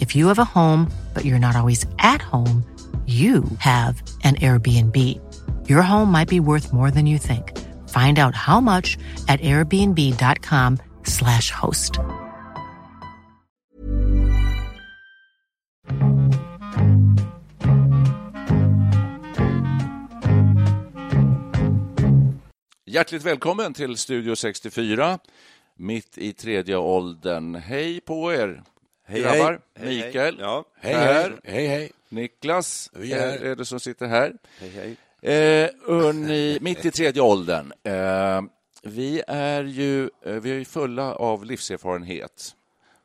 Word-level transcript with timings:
If 0.00 0.14
you 0.14 0.28
have 0.28 0.38
a 0.38 0.44
home, 0.44 0.90
but 1.14 1.24
you're 1.24 1.38
not 1.38 1.56
always 1.56 1.86
at 1.98 2.20
home, 2.20 2.62
you 3.06 3.44
have 3.58 4.02
an 4.24 4.34
Airbnb. 4.36 4.96
Your 5.68 5.82
home 5.82 6.10
might 6.10 6.28
be 6.28 6.40
worth 6.40 6.72
more 6.72 6.90
than 6.90 7.06
you 7.06 7.18
think. 7.18 7.56
Find 7.88 8.18
out 8.18 8.34
how 8.34 8.60
much 8.60 8.98
at 9.28 9.40
airbnb.com/slash 9.40 11.50
host. 11.50 11.98
Hjärtligt 22.84 23.22
välkommen 23.22 23.74
till 23.74 23.96
Studio 23.96 24.36
64, 24.36 25.18
mitt 25.76 26.18
i 26.18 26.32
tredje 26.32 26.76
åldern. 26.76 27.54
Hej 27.54 28.00
på 28.00 28.32
er! 28.32 28.62
Hej, 29.08 29.22
grabbar. 29.22 29.60
hej. 29.74 29.88
Mikael, 29.88 30.38
hej, 30.40 30.62
Hej, 30.80 30.94
här. 30.94 31.40
hej, 31.44 31.66
hej. 31.66 31.92
Niklas 32.08 32.90
Vi 32.92 33.12
är 33.12 33.20
här. 33.20 33.38
är, 33.38 33.56
det 33.56 33.64
som 33.64 33.80
sitter 33.80 34.06
här. 34.06 34.32
Hej, 34.60 34.70
hej. 34.70 34.96
Eh, 35.34 35.70
hörni, 35.86 36.58
mitt 36.60 36.84
i 36.84 36.90
tredje 36.90 37.22
åldern. 37.22 37.72
Eh, 37.84 38.42
vi 38.82 39.22
är 39.26 39.64
ju 39.64 40.10
eh, 40.24 40.32
vi 40.34 40.60
är 40.60 40.64
fulla 40.64 41.14
av 41.14 41.44
livserfarenhet. 41.44 42.54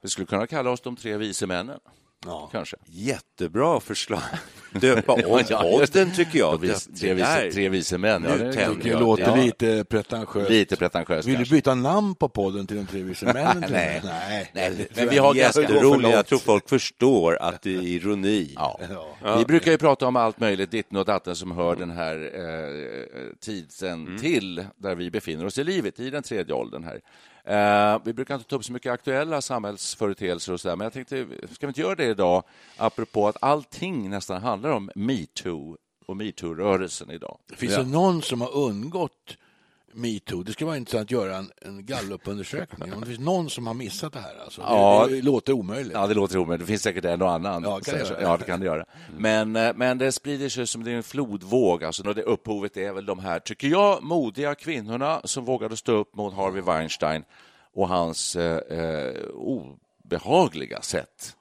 Vi 0.02 0.10
skulle 0.10 0.28
kunna 0.28 0.48
kalla 0.48 0.70
oss 0.70 0.82
de 0.82 0.96
tre 0.96 1.18
vise 1.18 1.48
männen. 1.48 1.80
Ja. 2.26 2.50
Kanske. 2.52 2.78
Jättebra 2.86 3.80
förslag. 3.80 4.22
Döpa 4.72 5.14
om 5.14 5.20
det. 5.22 5.56
podden, 5.56 6.12
tycker 6.12 6.40
jag. 6.40 6.62
Det- 6.62 6.80
tre, 7.00 7.14
det 7.14 7.20
där- 7.20 7.52
tre 7.52 7.70
vise 7.70 7.98
män. 7.98 8.26
Ja, 8.30 8.36
det, 8.38 8.52
Det 8.84 8.90
jag. 8.90 9.00
låter 9.00 9.24
Ja. 9.24 9.36
lite 9.36 9.86
pretentiöst. 9.90 10.50
Lite 10.50 10.76
pretentiöst 10.76 11.28
Vill 11.28 11.34
du 11.34 11.38
kanske. 11.38 11.56
byta 11.56 11.76
namn 11.76 12.16
på 12.16 12.30
podden 12.30 12.68
till 12.68 12.78
de 12.78 12.86
tre 12.86 13.02
vise 13.04 13.26
männen? 13.26 13.66
Nej. 13.72 14.02
Nej. 14.04 14.52
Nej, 14.54 14.72
det 14.78 14.96
men 14.96 15.10
vi 15.10 15.18
har 15.18 15.34
ganska- 15.34 15.62
Det 15.62 15.74
Jätteroligt. 15.74 16.14
Jag 16.14 16.26
tror 16.28 16.40
folk 16.40 16.70
förstår 16.70 17.38
att 17.42 17.62
det 17.62 17.76
är 17.76 17.82
ironi. 17.82 18.54
Ja. 18.56 18.80
Ja. 19.24 19.38
Vi 19.38 19.46
brukar 19.46 19.72
ju 19.72 19.78
prata 19.78 20.08
om 20.08 20.16
allt 20.16 20.40
möjligt, 20.40 20.72
ditten 20.72 20.98
och 20.98 21.06
datten 21.06 21.36
som 21.36 21.52
hör 21.52 21.76
den 21.76 21.92
här 21.92 22.16
eh, 22.16 23.36
tiden 23.40 24.08
Mm. 24.08 24.18
till, 24.20 24.66
där 24.78 24.96
vi 24.96 25.12
befinner 25.12 25.46
oss 25.46 25.58
i 25.58 25.64
livet, 25.64 26.00
i 26.00 26.10
den 26.10 26.24
tredje 26.24 26.54
åldern 26.54 26.84
här. 26.84 27.00
Eh, 27.52 28.00
vi 28.04 28.14
brukar 28.14 28.36
inte 28.36 28.50
ta 28.50 28.56
upp 28.56 28.66
så 28.66 28.74
mycket 28.74 28.92
aktuella 28.92 29.42
samhällsföreteelser 29.42 30.54
och 30.54 30.62
så 30.62 30.68
där, 30.68 30.76
men 30.76 30.86
jag 30.86 30.94
tänkte, 30.94 31.28
ska 31.52 31.68
vi 31.68 31.70
inte 31.70 31.82
göra 31.82 31.96
det 31.96 32.06
idag, 32.06 32.44
apropå 32.78 33.28
att 33.28 33.38
allting 33.42 34.10
nästan 34.10 34.42
handlar 34.42 34.70
om 34.70 34.92
metoo 34.96 35.78
och 36.06 36.18
metoo-rörelsen 36.18 37.12
idag. 37.12 37.38
Finns 37.56 37.76
det 37.76 37.84
någon 37.84 38.22
som 38.22 38.42
har 38.42 38.56
undgått 38.56 39.38
metoo? 39.94 40.44
Det 40.44 40.52
skulle 40.52 40.66
vara 40.66 40.78
intressant 40.78 41.04
att 41.04 41.12
göra 41.12 41.38
en, 41.38 41.52
en 41.62 41.86
gallupundersökning. 41.86 42.94
Om 42.94 43.02
det 43.02 43.08
finns 43.08 43.20
någon 43.20 43.50
som 43.50 43.68
har 43.68 43.74
missat 43.74 44.14
det 44.14 44.20
här. 44.20 44.44
Alltså. 44.44 44.62
Ja. 44.62 45.06
Det, 45.10 45.16
det 45.16 45.22
låter 45.22 45.54
omöjligt. 45.54 45.94
Ja, 45.94 46.08
det 46.08 46.14
låter 46.14 46.38
omöjligt. 46.38 46.68
Det 46.68 46.72
finns 46.72 46.82
säkert 46.82 47.06
en 47.06 47.22
och 47.22 47.32
annan. 47.32 47.64
Ja, 47.64 47.80
kan 47.80 47.94
det 47.94 48.10
göra. 48.10 48.22
ja, 48.22 48.38
det 48.38 48.46
kan 48.46 48.60
det 48.60 48.66
göra. 48.66 48.86
Men, 49.18 49.56
eh, 49.56 49.74
men 49.76 49.98
det 49.98 50.12
sprider 50.12 50.50
sig 50.50 50.68
som 50.68 50.84
det 50.84 50.92
är 50.92 50.96
en 50.96 51.04
flodvåg. 51.04 51.84
Alltså, 51.84 52.04
det 52.04 52.22
upphovet 52.22 52.78
är 52.78 52.94
väl 52.94 53.06
de 53.06 53.20
här, 53.20 53.40
tycker 53.40 53.68
jag, 53.68 54.04
modiga 54.04 54.56
kvinnorna 54.56 55.22
som 55.24 55.46
vågade 55.46 55.78
stå 55.78 55.92
upp 55.92 56.16
mot 56.16 56.34
Harvey 56.34 56.62
Weinstein 56.62 57.24
och 57.74 57.88
hans 57.88 58.36
eh, 58.36 58.80
eh, 58.80 59.22
obehagliga 59.34 60.82
sätt 60.82 61.36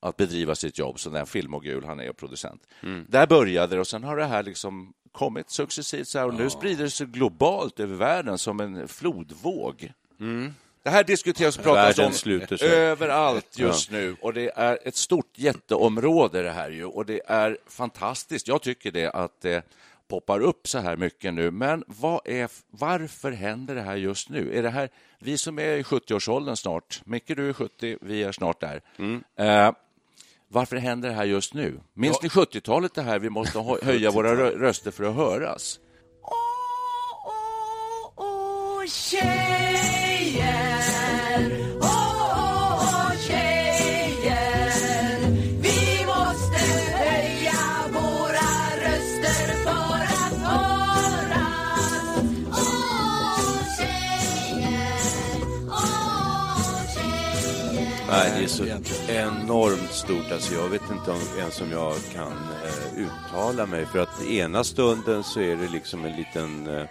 att 0.00 0.16
bedriva 0.16 0.54
sitt 0.54 0.78
jobb 0.78 1.00
som 1.00 1.12
den 1.12 1.26
filmogul 1.26 1.84
han 1.84 2.00
är 2.00 2.10
och 2.10 2.16
producent. 2.16 2.62
Där 3.08 3.26
började 3.26 3.76
det 3.76 3.80
och 3.80 3.86
sen 3.86 4.04
har 4.04 4.16
det 4.16 4.24
här 4.24 4.42
liksom 4.42 4.92
kommit 5.12 5.50
successivt 5.50 6.08
så 6.08 6.18
här, 6.18 6.26
och 6.26 6.34
nu 6.34 6.50
sprider 6.50 6.84
det 6.84 6.90
sig 6.90 7.06
globalt 7.06 7.80
över 7.80 7.94
världen 7.96 8.38
som 8.38 8.60
en 8.60 8.88
flodvåg. 8.88 9.92
Det 10.82 10.90
här 10.90 11.04
diskuteras 11.04 11.58
och 11.58 11.64
pratas 11.64 11.98
Världen 11.98 12.06
om 12.06 12.12
sluter 12.12 12.56
sig. 12.56 12.68
överallt 12.68 13.58
just 13.58 13.90
nu 13.90 14.16
och 14.20 14.34
det 14.34 14.52
är 14.56 14.78
ett 14.84 14.96
stort 14.96 15.38
jätteområde 15.38 16.42
det 16.42 16.50
här 16.50 16.70
ju 16.70 16.84
och 16.84 17.06
det 17.06 17.20
är 17.26 17.58
fantastiskt. 17.66 18.48
Jag 18.48 18.62
tycker 18.62 18.90
det 18.90 19.10
att 19.10 19.40
det 19.40 19.64
poppar 20.08 20.40
upp 20.40 20.68
så 20.68 20.78
här 20.78 20.96
mycket 20.96 21.34
nu. 21.34 21.50
Men 21.50 21.84
vad 21.86 22.20
är, 22.24 22.50
varför 22.70 23.32
händer 23.32 23.74
det 23.74 23.82
här 23.82 23.96
just 23.96 24.28
nu? 24.28 24.58
Är 24.58 24.62
det 24.62 24.70
här, 24.70 24.88
vi 25.24 25.38
som 25.38 25.58
är 25.58 25.76
i 25.76 25.82
70-årsåldern 25.82 26.56
snart, 26.56 27.00
Micke 27.04 27.36
du 27.36 27.48
är 27.48 27.52
70, 27.52 27.98
vi 28.00 28.22
är 28.22 28.32
snart 28.32 28.60
där. 28.60 28.80
Eh, 29.38 29.72
varför 30.48 30.76
händer 30.76 31.08
det 31.08 31.14
här 31.14 31.24
just 31.24 31.54
nu? 31.54 31.80
Minns 31.94 32.22
ni 32.22 32.28
70-talet 32.28 32.94
det 32.94 33.02
här, 33.02 33.18
vi 33.18 33.30
måste 33.30 33.58
hö- 33.58 33.78
höja 33.82 34.10
våra 34.10 34.34
rö- 34.34 34.58
röster 34.58 34.90
för 34.90 35.04
att 35.04 35.14
höras? 35.14 35.80
Åh, 36.22 36.30
åh, 37.26 38.12
åh, 38.16 38.84
tjejer 38.86 39.34
är 58.44 58.48
så 58.48 58.64
enormt 59.12 59.92
stort. 59.92 60.32
Alltså, 60.32 60.54
jag 60.54 60.68
vet 60.68 60.90
inte 60.90 61.10
om, 61.10 61.20
ens 61.38 61.60
om 61.60 61.70
jag 61.70 61.94
kan 62.12 62.32
eh, 62.32 63.04
uttala 63.06 63.66
mig. 63.66 63.86
För 63.86 63.98
att 63.98 64.26
ena 64.26 64.64
stunden 64.64 65.22
så 65.22 65.40
är 65.40 65.56
det 65.56 65.68
liksom 65.68 66.04
en 66.04 66.16
liten 66.16 66.66
eh, 66.66 66.86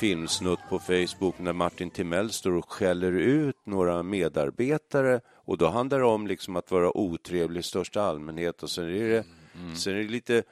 filmsnutt 0.00 0.58
på 0.68 0.78
Facebook 0.78 1.38
när 1.38 1.52
Martin 1.52 1.90
Timell 1.90 2.30
står 2.30 2.52
och 2.52 2.72
skäller 2.72 3.12
ut 3.12 3.56
några 3.64 4.02
medarbetare. 4.02 5.20
Och 5.44 5.58
då 5.58 5.68
handlar 5.68 5.98
det 5.98 6.04
om 6.04 6.26
liksom 6.26 6.56
att 6.56 6.70
vara 6.70 6.96
otrevlig 6.96 7.60
i 7.60 7.62
största 7.62 8.02
allmänhet. 8.02 8.62
Och 8.62 8.70
sen 8.70 8.84
är 8.84 9.08
det, 9.08 9.24
sen 9.76 9.94
är 9.94 9.98
det 9.98 10.08
lite... 10.08 10.42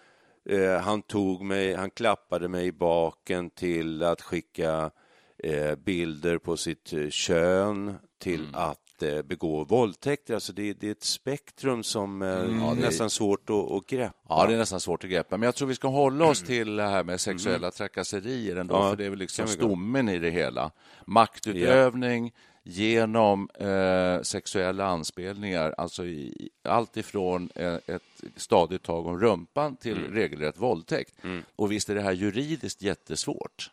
Eh, 0.49 0.81
han 0.81 1.03
tog 1.03 1.45
mig, 1.45 1.75
han 1.75 1.91
klappade 1.91 2.49
mig 2.49 2.67
i 2.67 2.73
baken 2.73 3.51
till 3.51 4.03
att 4.03 4.23
skicka 4.23 4.91
eh, 5.39 5.75
bilder 5.75 6.39
på 6.39 6.57
sitt 6.57 6.93
eh, 6.93 7.09
kön 7.11 7.95
till 8.19 8.49
att 8.53 8.86
eh, 9.03 9.23
begå 9.23 9.65
våldtäkter. 9.65 10.35
Alltså 10.35 10.53
det, 10.53 10.73
det 10.73 10.87
är 10.87 10.93
ett 10.93 11.05
spektrum 11.05 11.83
som 11.83 12.23
eh, 12.23 12.29
är 12.29 12.75
nästan 12.75 13.11
svårt 13.11 13.51
att, 13.51 13.71
att 13.71 13.87
greppa. 13.87 14.15
Ja, 14.29 14.47
det 14.47 14.55
är 14.55 14.59
nästan 14.59 14.81
svårt 14.81 15.05
att 15.05 15.11
greppa. 15.11 15.37
Men 15.37 15.47
jag 15.47 15.55
tror 15.55 15.69
vi 15.69 15.75
ska 15.75 15.89
hålla 15.89 16.25
oss 16.25 16.43
till 16.43 16.77
det 16.77 16.89
här 16.89 17.05
med 17.05 17.21
sexuella 17.21 17.71
trakasserier 17.71 18.57
ändå, 18.57 18.75
Ja, 18.75 18.91
för 18.91 18.97
det 18.97 19.05
är 19.05 19.11
väl 19.11 19.19
liksom 19.19 19.47
stommen 19.49 20.09
i 20.09 20.19
det 20.19 20.31
hela. 20.31 20.71
Maktutövning 21.05 22.33
genom 22.63 23.49
eh, 23.55 24.23
sexuella 24.23 24.87
anspelningar, 24.87 25.75
alltså 25.79 26.07
i, 26.07 26.51
allt 26.65 26.97
ifrån 26.97 27.51
eh, 27.55 27.75
ett 27.87 28.03
stadigt 28.37 28.83
tag 28.83 29.07
om 29.07 29.21
rumpan 29.21 29.77
till 29.77 30.13
regelrätt 30.13 30.59
våldtäkt. 30.59 31.15
Och 31.57 31.73
visst 31.73 31.89
är 31.91 31.95
det 31.95 32.01
här 32.01 32.13
juridiskt 32.13 32.83
jättesvårt. 32.83 33.71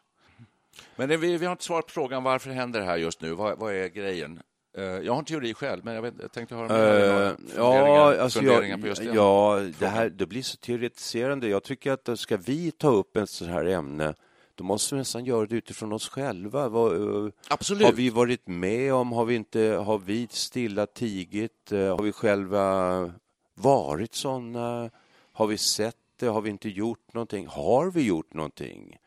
Men 0.95 1.09
det, 1.09 1.17
vi, 1.17 1.37
vi 1.37 1.45
har 1.45 1.51
inte 1.51 1.63
svarat 1.63 1.85
på 1.85 1.91
frågan 1.91 2.23
varför 2.23 2.49
händer 2.49 2.79
det 2.79 2.85
här 2.85 2.97
just 2.97 3.21
nu? 3.21 3.31
Vad, 3.33 3.57
vad 3.59 3.73
är 3.73 3.87
grejen? 3.87 4.39
Eh, 4.77 4.83
jag 4.83 5.13
har 5.13 5.19
en 5.19 5.25
teori 5.25 5.53
själv, 5.53 5.85
men 5.85 5.95
jag, 5.95 6.01
vet, 6.01 6.13
jag 6.21 6.31
tänkte 6.31 6.55
höra 6.55 6.65
om 6.65 6.71
Eh, 6.71 6.77
funderingar, 6.77 7.37
ja, 7.55 8.21
alltså 8.21 8.39
funderingar 8.39 8.69
jag, 8.69 8.81
på 8.81 8.87
just 8.87 9.01
det. 9.01 9.13
ja, 9.13 9.61
det 9.79 9.87
här 9.87 10.09
det 10.09 10.25
blir 10.25 10.41
så 10.41 10.57
teoretiserande. 10.57 11.47
Jag 11.47 11.63
tycker 11.63 11.91
att 11.91 12.05
då 12.05 12.17
ska 12.17 12.37
vi 12.37 12.71
ta 12.71 12.87
upp 12.89 13.17
ett 13.17 13.29
sånt 13.29 13.51
här 13.51 13.65
ämne 13.65 14.13
då 14.55 14.63
måste 14.63 14.95
vi 14.95 14.99
nästan 14.99 15.25
göra 15.25 15.45
det 15.45 15.55
utifrån 15.55 15.93
oss 15.93 16.09
själva. 16.09 16.69
Vad, 16.69 17.25
eh, 17.25 17.31
Absolut. 17.47 17.85
Har 17.85 17.93
vi 17.93 18.09
varit 18.09 18.47
med 18.47 18.93
om, 18.93 19.11
har 19.11 19.25
vi, 19.25 19.35
inte, 19.35 19.59
har 19.59 19.97
vi 19.97 20.27
stilla 20.31 20.85
tigit, 20.85 21.71
Eh, 21.71 21.95
har 21.95 22.03
vi 22.03 22.11
själva 22.11 23.11
varit 23.55 24.15
såna? 24.15 24.89
Har 25.31 25.47
vi 25.47 25.57
sett 25.57 25.97
inte? 26.23 26.31
Har 26.31 26.41
vi 26.41 26.49
inte 26.49 26.69
gjort 26.69 27.13
någonting? 27.13 27.47
Har 27.47 27.91
vi 27.91 28.01
gjort 28.01 28.33
någonting? 28.33 28.97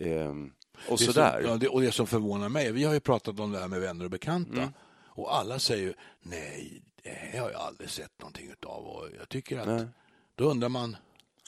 Ehm, 0.00 0.52
och 0.88 0.98
Det 0.98 1.04
sådär. 1.04 1.40
Som, 1.42 1.50
ja, 1.50 1.56
det, 1.56 1.68
och 1.68 1.80
det 1.80 1.92
som 1.92 2.06
förvånar 2.06 2.48
mig, 2.48 2.72
vi 2.72 2.84
har 2.84 2.94
ju 2.94 3.00
pratat 3.00 3.40
om 3.40 3.52
det 3.52 3.58
här 3.58 3.68
med 3.68 3.80
vänner 3.80 4.04
och 4.04 4.10
bekanta 4.10 4.56
Mm. 4.62 4.72
Och 5.14 5.34
alla 5.34 5.58
säger 5.58 5.82
ju 5.82 5.94
nej, 6.20 6.82
det 7.02 7.10
här 7.10 7.40
har 7.40 7.50
jag 7.50 7.60
aldrig 7.60 7.90
sett 7.90 8.20
någonting 8.20 8.50
utav 8.50 8.86
och 8.86 9.06
jag 9.18 9.28
tycker 9.28 9.58
att 9.58 9.66
Nej. 9.66 9.86
då 10.34 10.44
undrar 10.44 10.68
man, 10.68 10.96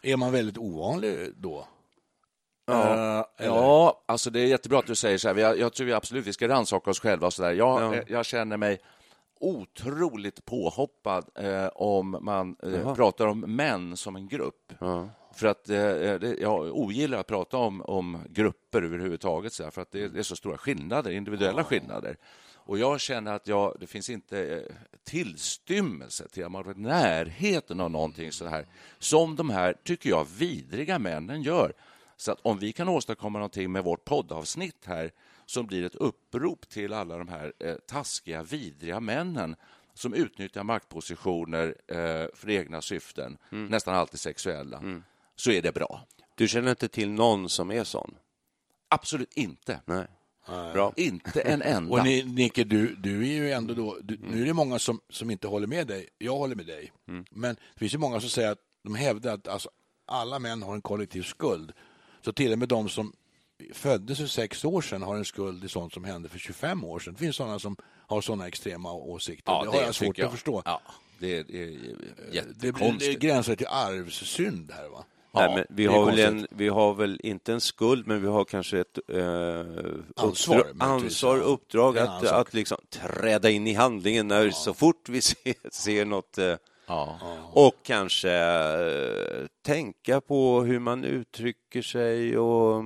är 0.03 0.17
man 0.17 0.33
väldigt 0.33 0.59
ovanlig 0.59 1.33
då? 1.37 1.69
Ja, 2.67 3.31
ja, 3.37 4.03
alltså 4.07 4.31
det 4.31 4.41
är 4.41 4.47
jättebra 4.47 4.79
att 4.79 4.87
du 4.87 4.95
säger 4.95 5.19
så 5.19 5.29
här. 5.29 5.37
Jag, 5.37 5.59
jag 5.59 5.73
tror 5.73 5.87
vi 5.87 5.93
absolut 5.93 6.27
vi 6.27 6.33
ska 6.33 6.49
rannsaka 6.49 6.91
oss 6.91 7.01
själva. 7.01 7.27
Och 7.27 7.33
så 7.33 7.43
där. 7.43 7.53
Jag, 7.53 7.81
Ja. 7.83 7.95
eh, 7.95 8.03
jag 8.07 8.27
känner 8.27 8.57
mig 8.57 8.79
otroligt 9.41 10.45
påhoppad 10.45 11.25
eh, 11.35 11.67
om 11.67 12.19
man 12.21 12.57
eh, 12.63 12.95
pratar 12.95 13.27
om 13.27 13.41
män 13.41 13.97
som 13.97 14.17
en 14.17 14.29
grupp. 14.29 14.73
Ja. 14.79 15.09
För 15.35 15.47
att 15.47 15.69
eh, 15.69 15.77
det, 15.77 16.37
jag 16.41 16.77
ogillar 16.77 17.19
att 17.19 17.27
prata 17.27 17.57
om, 17.57 17.83
om 17.83 18.19
grupper 18.29 18.83
överhuvudtaget, 18.83 19.53
så 19.53 19.65
här, 19.65 19.71
för 19.71 19.83
att 19.83 19.91
det, 19.91 20.09
det 20.09 20.19
är 20.19 20.23
så 20.23 20.37
stora 20.37 20.59
skillnader, 20.59 21.11
individuella 21.11 21.65
skillnader. 21.65 22.17
Och 22.67 22.79
jag 22.79 23.01
känner 23.01 23.33
att 23.33 23.49
jag, 23.49 23.77
det 23.81 23.87
finns 23.87 24.11
inte 24.11 24.47
eh, 24.47 24.77
tillstymmelse 25.05 26.29
till 26.29 26.45
att 26.45 26.53
man 26.53 26.71
i 26.71 26.81
närheten 26.81 27.81
av 27.81 27.91
någonting 27.91 28.33
så 28.33 28.47
här 28.47 28.67
som 28.99 29.37
de 29.37 29.51
här, 29.51 29.75
tycker 29.85 30.11
jag, 30.11 30.27
vidriga 30.39 30.99
männen 30.99 31.43
gör. 31.43 31.73
Så 32.17 32.33
att 32.33 32.39
om 32.43 32.59
vi 32.59 32.73
kan 32.73 32.89
åstadkomma 32.89 33.39
någonting 33.39 33.73
med 33.73 33.85
vårt 33.85 34.05
poddavsnitt 34.05 34.85
här 34.87 35.11
som 35.47 35.67
blir 35.67 35.85
ett 35.85 35.95
upprop 35.95 36.69
till 36.69 36.93
alla 36.93 37.19
de 37.19 37.29
här 37.29 37.53
eh, 37.59 37.75
taskiga, 37.75 38.43
vidriga 38.43 39.01
männen 39.01 39.57
som 39.95 40.15
utnyttjar 40.15 40.63
maktpositioner 40.63 41.75
eh, 41.89 42.27
för 42.35 42.51
egna 42.51 42.83
syften, 42.83 43.39
nästan 43.51 43.95
alltid 43.95 44.21
sexuella, 44.21 44.83
så 45.37 45.51
är 45.51 45.63
det 45.63 45.73
bra. 45.73 46.07
Du 46.35 46.49
känner 46.49 46.71
inte 46.71 46.89
till 46.89 47.11
någon 47.11 47.49
som 47.49 47.71
är 47.71 47.85
sån? 47.85 48.17
Absolut 48.89 49.33
inte. 49.33 49.81
Nej. 49.85 50.07
Bra. 50.47 50.93
Inte 50.97 51.41
en 51.41 51.63
enda. 51.75 51.93
Och 51.93 52.05
ni, 52.05 52.23
Nicke, 52.25 52.65
du, 52.65 52.95
du 52.95 53.23
är 53.23 53.33
ju 53.35 53.53
ändå 53.53 53.75
då, 53.75 53.99
du, 54.03 54.19
nu 54.31 54.43
är 54.43 54.47
det 54.47 54.53
många 54.55 54.79
som, 54.79 55.01
som 55.11 55.31
inte 55.31 55.49
håller 55.49 55.67
med 55.67 55.87
dig, 55.87 56.09
jag 56.19 56.37
håller 56.37 56.55
med 56.57 56.67
dig, 56.67 56.93
men 57.31 57.55
det 57.55 57.79
finns 57.79 57.95
ju 57.95 57.99
många 57.99 58.21
som 58.21 58.31
säger 58.31 58.53
att 58.53 58.59
de 58.85 58.95
hävdar 58.95 59.35
att 59.35 59.49
alltså, 59.49 59.71
alla 60.07 60.39
män 60.39 60.63
har 60.63 60.75
en 60.75 60.83
kollektiv 60.83 61.23
skuld. 61.23 61.73
Så 62.25 62.33
till 62.33 62.53
och 62.53 62.59
med 62.59 62.69
de 62.69 62.89
som 62.89 63.13
föddes 63.73 64.19
för 64.19 64.27
sex 64.27 64.65
år 64.65 64.83
sedan 64.83 65.03
har 65.03 65.17
en 65.17 65.25
skuld 65.25 65.65
i 65.65 65.69
sånt 65.69 65.93
som 65.93 66.05
hände 66.05 66.29
för 66.29 66.39
25 66.39 66.85
år 66.85 66.99
sedan. 66.99 67.13
Det 67.15 67.19
finns 67.21 67.37
sådana 67.37 67.59
som 67.59 67.77
har 68.07 68.21
sådana 68.21 68.49
extrema 68.49 68.93
åsikter. 68.93 69.53
det 69.65 69.71
har 69.71 69.83
jag 69.83 69.95
svårt 69.95 70.07
tycker 70.07 70.25
att 70.25 70.31
förstå. 70.33 70.63
Ja, 70.65 70.81
det 71.19 71.39
är, 71.39 71.45
det 71.45 71.63
är 71.63 71.67
Det, 71.67 71.77
blir- 71.77 71.97
det 72.31 72.37
jättekonstigt. 72.37 73.21
gränsar 73.21 73.57
till 73.57 73.67
arvssynd 73.67 74.71
här 74.73 74.89
va? 74.89 75.05
Nej, 75.35 75.45
Ja, 75.49 75.55
men 75.57 75.65
vi, 75.69 75.87
har 75.87 76.07
väl 76.07 76.19
en, 76.19 76.47
vi 76.51 76.69
har 76.69 76.95
väl 76.95 77.21
inte 77.23 77.53
en 77.53 77.61
skuld, 77.61 78.07
men 78.07 78.23
vi 78.23 78.29
har 78.29 78.45
kanske 78.45 78.79
ett 78.81 78.99
eh, 79.09 79.19
Ansvar, 80.17 80.57
uppdra- 80.57 80.75
möjligtvis, 80.75 80.83
ansvar 80.83 81.37
ja. 81.37 81.43
uppdrag 81.43 81.99
att, 81.99 82.27
sak. 82.27 82.33
att 82.49 82.55
liksom 82.55 82.79
träda 82.91 83.51
in 83.51 83.67
i 83.67 83.75
handlingen 83.75 84.29
när, 84.29 84.51
så 84.51 84.75
fort 84.75 85.09
vi 85.09 85.23
ser, 85.23 85.71
ser 85.71 86.05
något 86.05 86.39
eh, 86.39 86.55
Ja. 86.87 87.19
och 87.53 87.75
kanske 87.83 88.31
eh, 88.33 89.47
tänka 89.63 90.21
på 90.21 90.63
hur 90.63 90.79
man 90.79 91.05
uttrycker 91.05 91.83
sig 91.83 92.39
och, 92.39 92.83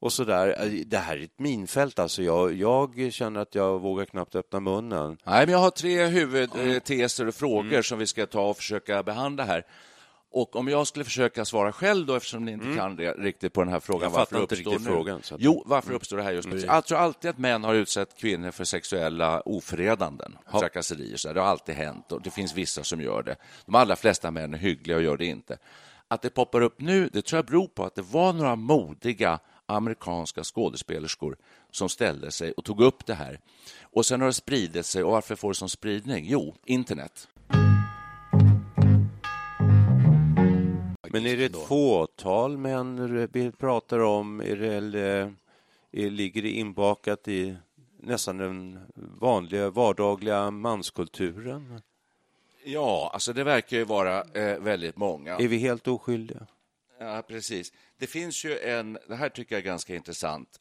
och 0.00 0.12
sådär. 0.12 0.70
Det 0.86 0.96
här 0.98 1.16
är 1.16 1.22
ett 1.24 1.38
minfält 1.38 1.98
alltså. 1.98 2.22
Jag, 2.22 2.52
jag 2.54 3.12
känner 3.12 3.40
att 3.40 3.54
jag 3.54 3.78
vågar 3.78 4.04
knappt 4.04 4.34
öppna 4.34 4.60
munnen. 4.60 5.18
Nej, 5.24 5.46
men 5.46 5.52
jag 5.52 5.58
har 5.58 5.70
tre 5.70 6.06
huvudteser 6.06 7.28
och 7.28 7.34
frågor 7.34 7.82
som 7.82 7.98
vi 7.98 8.06
ska 8.06 8.26
ta 8.26 8.48
och 8.48 8.56
försöka 8.56 9.02
behandla 9.02 9.44
här. 9.44 9.64
Och 10.36 10.56
om 10.56 10.68
jag 10.68 10.86
skulle 10.86 11.04
försöka 11.04 11.44
svara 11.44 11.72
själv 11.72 12.06
då, 12.06 12.14
eftersom 12.14 12.44
ni 12.44 12.52
inte 12.52 12.74
kan 12.76 12.96
det 12.96 13.12
riktigt 13.12 13.52
på 13.52 13.60
den 13.64 13.72
här 13.72 13.80
frågan. 13.80 14.02
Jag 14.02 14.10
varför 14.10 14.40
uppstår 14.40 14.78
nu? 14.78 14.84
frågan, 14.84 15.16
att- 15.16 15.32
Jo, 15.38 15.62
varför 15.66 15.92
uppstår 15.92 16.16
det 16.16 16.22
här 16.22 16.32
just 16.32 16.48
nu? 16.48 16.58
Jag 16.58 16.84
tror 16.84 16.98
alltid 16.98 17.30
att 17.30 17.38
män 17.38 17.64
har 17.64 17.74
utsatt 17.74 18.16
kvinnor 18.18 18.50
för 18.50 18.64
sexuella 18.64 19.40
ofredanden, 19.40 20.38
trakasserier. 20.50 21.16
Så. 21.16 21.32
Det 21.32 21.40
har 21.40 21.46
alltid 21.48 21.74
hänt 21.74 22.12
och 22.12 22.22
det 22.22 22.30
finns 22.30 22.54
vissa 22.54 22.84
som 22.84 23.00
gör 23.00 23.22
det. 23.22 23.36
De 23.66 23.74
allra 23.74 23.96
flesta 23.96 24.30
män 24.30 24.54
är 24.54 24.58
hyggliga 24.58 24.96
och 24.96 25.02
gör 25.02 25.16
det 25.16 25.26
inte. 25.26 25.58
Att 26.08 26.22
det 26.22 26.30
poppar 26.30 26.60
upp 26.60 26.80
nu, 26.80 27.10
det 27.12 27.22
tror 27.22 27.38
jag 27.38 27.46
beror 27.46 27.66
på 27.68 27.84
att 27.84 27.94
det 27.94 28.02
var 28.02 28.32
några 28.32 28.56
modiga 28.56 29.38
amerikanska 29.66 30.44
skådespelerskor 30.44 31.36
som 31.70 31.88
ställde 31.88 32.30
sig 32.30 32.52
och 32.52 32.64
tog 32.64 32.80
upp 32.80 33.06
det 33.06 33.14
här. 33.14 33.40
Och 33.82 34.06
sen 34.06 34.20
har 34.20 34.26
det 34.28 34.32
spridit 34.34 34.86
sig. 34.86 35.04
Och 35.04 35.10
varför 35.12 35.36
får 35.36 35.48
det 35.48 35.54
som 35.54 35.68
spridning? 35.68 36.26
Jo, 36.28 36.54
internet. 36.64 37.28
Men 41.10 41.26
är 41.26 41.36
det 41.36 41.44
ett 41.44 41.66
fåtal 41.66 42.56
män 42.56 43.28
vi 43.32 43.50
pratar 43.50 43.98
om? 43.98 44.40
Är 44.40 44.56
det, 44.56 44.74
eller, 44.74 45.34
är, 45.92 46.10
ligger 46.10 46.42
det 46.42 46.50
inbakat 46.50 47.28
i 47.28 47.56
nästan 48.00 48.38
den 48.38 48.80
vanliga 48.94 49.70
vardagliga 49.70 50.50
manskulturen? 50.50 51.82
Ja, 52.64 53.10
alltså 53.12 53.32
det 53.32 53.44
verkar 53.44 53.76
ju 53.76 53.84
vara 53.84 54.22
eh, 54.22 54.58
väldigt 54.58 54.96
många. 54.96 55.36
Är 55.36 55.48
vi 55.48 55.58
helt 55.58 55.88
oskyldiga? 55.88 56.46
Ja, 56.98 57.22
precis. 57.28 57.72
Det 57.98 58.06
finns 58.06 58.44
ju 58.44 58.58
en... 58.58 58.98
Det 59.08 59.14
här 59.14 59.28
tycker 59.28 59.54
jag 59.54 59.60
är 59.60 59.66
ganska 59.66 59.94
intressant. 59.94 60.60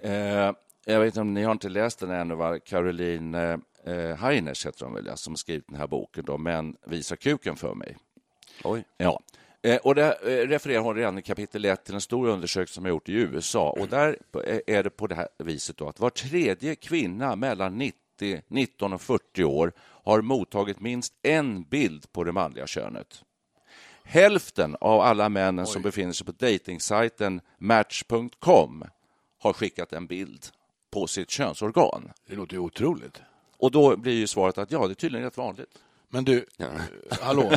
Eh, 0.00 0.52
jag 0.84 1.00
vet 1.00 1.06
inte 1.06 1.20
om 1.20 1.34
ni 1.34 1.42
har 1.42 1.52
inte 1.52 1.68
läst 1.68 1.98
den 1.98 2.10
ännu, 2.10 2.34
va? 2.34 2.58
Caroline 2.58 3.34
eh, 3.34 4.16
Heiners 4.16 4.66
heter 4.66 4.84
hon 4.84 4.94
väl, 4.94 5.16
som 5.16 5.36
skrivit 5.36 5.68
den 5.68 5.76
här 5.76 5.86
boken, 5.86 6.24
då, 6.24 6.38
Män 6.38 6.76
visar 6.86 7.16
kuken 7.16 7.56
för 7.56 7.74
mig. 7.74 7.96
Oj. 8.64 8.84
Ja. 8.96 9.20
Eh, 9.64 9.76
Och 9.76 9.94
där 9.94 10.14
eh, 10.22 10.48
refererar 10.48 10.80
hon 10.80 10.96
redan 10.96 11.18
i 11.18 11.22
kapitel 11.22 11.64
1 11.64 11.84
till 11.84 11.94
en 11.94 12.00
stor 12.00 12.28
undersökning 12.28 12.72
som 12.72 12.84
har 12.84 12.90
gjort 12.90 13.08
i 13.08 13.12
USA. 13.12 13.70
Och 13.70 13.88
där 13.88 14.18
eh, 14.46 14.58
är 14.66 14.82
det 14.82 14.90
på 14.90 15.06
det 15.06 15.14
här 15.14 15.28
viset 15.38 15.76
då, 15.76 15.88
att 15.88 16.00
var 16.00 16.10
tredje 16.10 16.74
kvinna 16.74 17.36
mellan 17.36 17.78
90, 17.78 18.42
19 18.48 18.92
och 18.92 19.00
40 19.00 19.44
år 19.44 19.72
har 19.78 20.20
mottagit 20.22 20.80
minst 20.80 21.12
en 21.22 21.62
bild 21.62 22.12
på 22.12 22.24
det 22.24 22.32
manliga 22.32 22.66
könet. 22.66 23.22
Hälften 24.04 24.76
av 24.80 25.00
alla 25.00 25.28
männen 25.28 25.66
som 25.66 25.82
befinner 25.82 26.12
sig 26.12 26.26
på 26.26 26.32
dejtingsajten 26.32 27.40
Match.com 27.58 28.84
har 29.38 29.52
skickat 29.52 29.92
en 29.92 30.06
bild 30.06 30.46
på 30.90 31.06
sitt 31.06 31.30
könsorgan. 31.30 32.10
Det 32.26 32.34
låter 32.34 32.54
ju 32.54 32.58
otroligt. 32.58 33.22
Och 33.56 33.70
då 33.70 33.96
blir 33.96 34.14
ju 34.14 34.26
svaret 34.26 34.58
att 34.58 34.70
ja, 34.70 34.86
det 34.86 34.92
är 34.92 34.94
tydligen 34.94 35.24
rätt 35.24 35.36
vanligt. 35.36 35.78
Men 36.14 36.24
du, 36.24 36.46
eh, 36.58 36.66
hallå? 37.20 37.42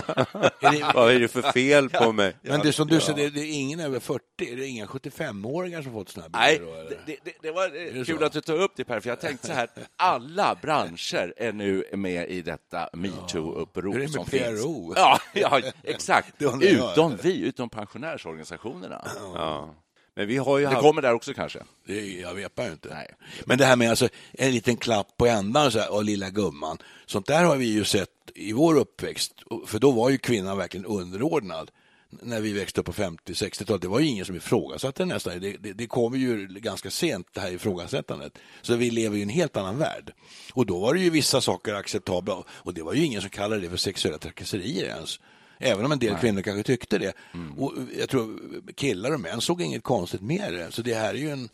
Är 0.59 0.71
det, 0.71 0.92
Vad 0.95 1.12
är 1.13 1.19
det 1.19 1.27
för 1.27 1.42
fel 1.42 1.89
på 1.89 2.12
mig? 2.12 2.36
men 2.42 2.59
det 2.59 2.74
som 2.74 2.88
du 2.88 3.00
säger, 3.00 3.30
det, 3.30 3.39
är 3.39 3.51
ingen 3.54 3.80
över 3.80 3.99
40, 3.99 4.21
är 4.40 4.56
det 4.56 4.66
inga 4.68 4.85
75-åringar 4.85 5.81
som 5.81 5.92
fått 5.94 6.09
såna 6.09 6.23
här 6.23 6.30
Nej, 6.31 6.59
då, 6.66 6.73
eller? 6.73 6.90
det, 7.06 7.16
det- 7.23 7.31
det, 7.42 7.52
var 7.52 7.66
eh, 7.66 7.71
det 7.71 8.06
kul 8.06 8.19
så? 8.19 8.26
att 8.26 8.31
du 8.31 8.42
tog 8.42 8.59
upp 8.59 8.71
det 8.76 8.83
Per, 8.83 8.99
för 8.99 9.09
jag 9.09 9.19
tänkte 9.21 9.47
så 9.47 9.54
här, 9.54 9.69
alla 9.95 10.56
branscher 10.61 11.33
är 11.37 11.52
nu 11.54 11.83
med 11.94 12.30
i 12.30 12.42
detta 12.42 12.90
metoo-upprop 12.94 13.94
det 13.99 14.07
som 14.07 14.19
med 14.21 14.28
finns. 14.30 14.61
PRO? 14.61 14.94
Ja, 14.95 15.19
ja, 15.33 15.61
exakt. 15.83 16.42
Utom 16.42 17.18
vi, 17.21 17.40
utom 17.42 17.69
pensionärsorganisationerna. 17.69 19.07
Ja. 19.35 19.76
Men 20.18 20.28
vi 20.28 20.38
har 20.38 20.57
ju 20.57 20.66
Det 20.66 20.69
haft... 20.69 20.81
kommer 20.81 21.02
där 21.02 21.14
också 21.14 21.33
kanske. 21.33 21.59
Det, 21.86 22.12
jag 22.12 22.33
vet 22.33 22.52
ju 22.59 22.71
inte. 22.71 22.90
Nej. 22.90 23.07
Men 23.45 23.57
det 23.57 23.66
här 23.66 23.76
med 23.76 23.90
alltså, 23.90 24.09
en 24.31 24.52
liten 24.52 24.78
klapp 24.78 25.18
på 25.18 25.28
ändan 25.28 25.71
så 25.71 25.80
här, 25.80 25.94
och 25.94 26.04
lilla 26.04 26.30
gumman. 26.30 26.78
Sånt 27.06 27.26
där 27.26 27.44
har 27.44 27.56
vi 27.56 27.66
ju 27.66 27.83
sett 27.83 28.09
i 28.36 28.54
vår 28.54 28.78
uppväxt. 28.78 29.33
För 29.66 29.80
då 29.80 29.92
var 29.92 30.09
ju 30.09 30.18
kvinnan 30.18 30.57
verkligen 30.57 30.86
underordnad. 30.86 31.71
När 32.09 32.42
vi 32.42 32.54
växte 32.54 32.80
upp 32.80 32.86
på 32.86 32.94
50-60-talet. 32.94 33.81
Det 33.81 33.88
var 33.88 34.00
ju 34.00 34.07
ingen 34.07 34.26
som 34.26 34.36
ifrågasatte 34.36 35.06
nästan. 35.06 35.40
Det, 35.40 35.57
det, 35.57 35.74
det 35.74 35.88
kom 35.88 36.16
ju 36.16 36.47
ganska 36.47 36.90
sent, 36.90 37.28
det 37.33 37.40
här 37.40 37.52
ifrågasättandet. 37.52 38.38
Så 38.62 38.76
vi 38.76 38.92
lever 38.92 39.16
ju 39.16 39.19
i 39.19 39.24
en 39.24 39.30
helt 39.30 39.57
annan 39.57 39.78
värld. 39.78 40.14
Och 40.54 40.66
då 40.66 40.80
var 40.80 40.94
det 40.94 41.00
ju 41.00 41.09
vissa 41.09 41.42
saker 41.42 41.74
acceptabla. 41.74 42.44
Och 42.50 42.74
det 42.74 42.81
var 42.81 42.94
ju 42.94 43.06
ingen 43.06 43.21
som 43.21 43.30
kallade 43.30 43.62
det 43.62 43.69
för 43.69 43.78
sexuella 43.78 44.18
trakasserier 44.18 44.86
ens. 44.86 45.19
Även 45.59 45.85
om 45.85 45.92
en 45.92 45.99
del 45.99 46.16
kvinnor 46.16 46.42
kanske 46.42 46.64
tyckte 46.64 46.97
det. 46.97 47.14
Och 47.57 47.73
jag 47.99 48.09
tror 48.09 48.40
killar 48.76 49.14
och 49.14 49.19
män 49.19 49.42
såg 49.42 49.61
inget 49.61 49.83
konstigt 49.83 50.21
med 50.21 50.54
det. 50.54 50.71
Så 50.71 50.81
det 50.81 50.94
här 50.94 51.09
är 51.09 51.18
ju 51.18 51.30
en 51.30 51.49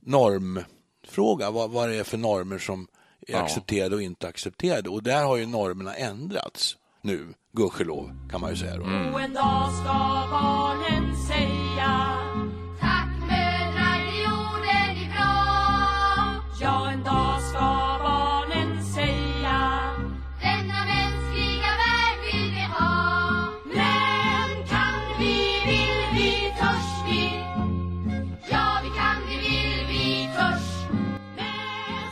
normfråga. 0.00 1.50
Vad, 1.50 1.70
vad 1.70 1.88
det 1.88 1.96
är 1.96 2.04
för 2.04 2.18
normer 2.18 2.58
som 2.58 2.86
är 3.26 3.32
Ja. 3.32 3.38
accepterade 3.42 3.96
och 3.96 4.02
inte 4.02 4.28
accepterade. 4.28 4.88
Och 4.88 5.02
där 5.02 5.24
har 5.24 5.36
ju 5.36 5.46
normerna 5.46 5.94
ändrats 5.94 6.76
nu, 7.02 7.34
gudskelov, 7.52 8.28
kan 8.30 8.40
man 8.40 8.50
ju 8.50 8.56
säga. 8.56 8.76
Då. 8.76 8.82
Och 8.82 9.20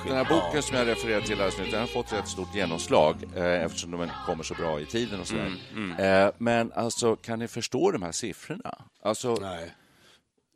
Den 0.06 0.16
här 0.16 0.24
boken 0.24 0.62
som 0.62 0.76
jag 0.76 0.86
refererade 0.86 1.26
till 1.26 1.32
alldeles 1.34 1.58
nyss, 1.58 1.70
den 1.70 1.80
har 1.80 1.86
fått 1.86 2.12
rätt 2.12 2.28
stort 2.28 2.54
genomslag 2.54 3.16
eh, 3.36 3.44
eftersom 3.64 3.90
den 3.90 4.10
kommer 4.26 4.42
så 4.44 4.54
bra 4.54 4.80
i 4.80 4.86
tiden 4.86 5.20
och 5.20 5.26
sådär. 5.26 5.52
Eh, 5.98 6.30
men 6.38 6.72
alltså, 6.72 7.16
kan 7.16 7.38
ni 7.38 7.48
förstå 7.48 7.90
de 7.90 8.02
här 8.02 8.12
siffrorna? 8.12 8.74
Alltså, 9.02 9.34
Nej, 9.40 9.70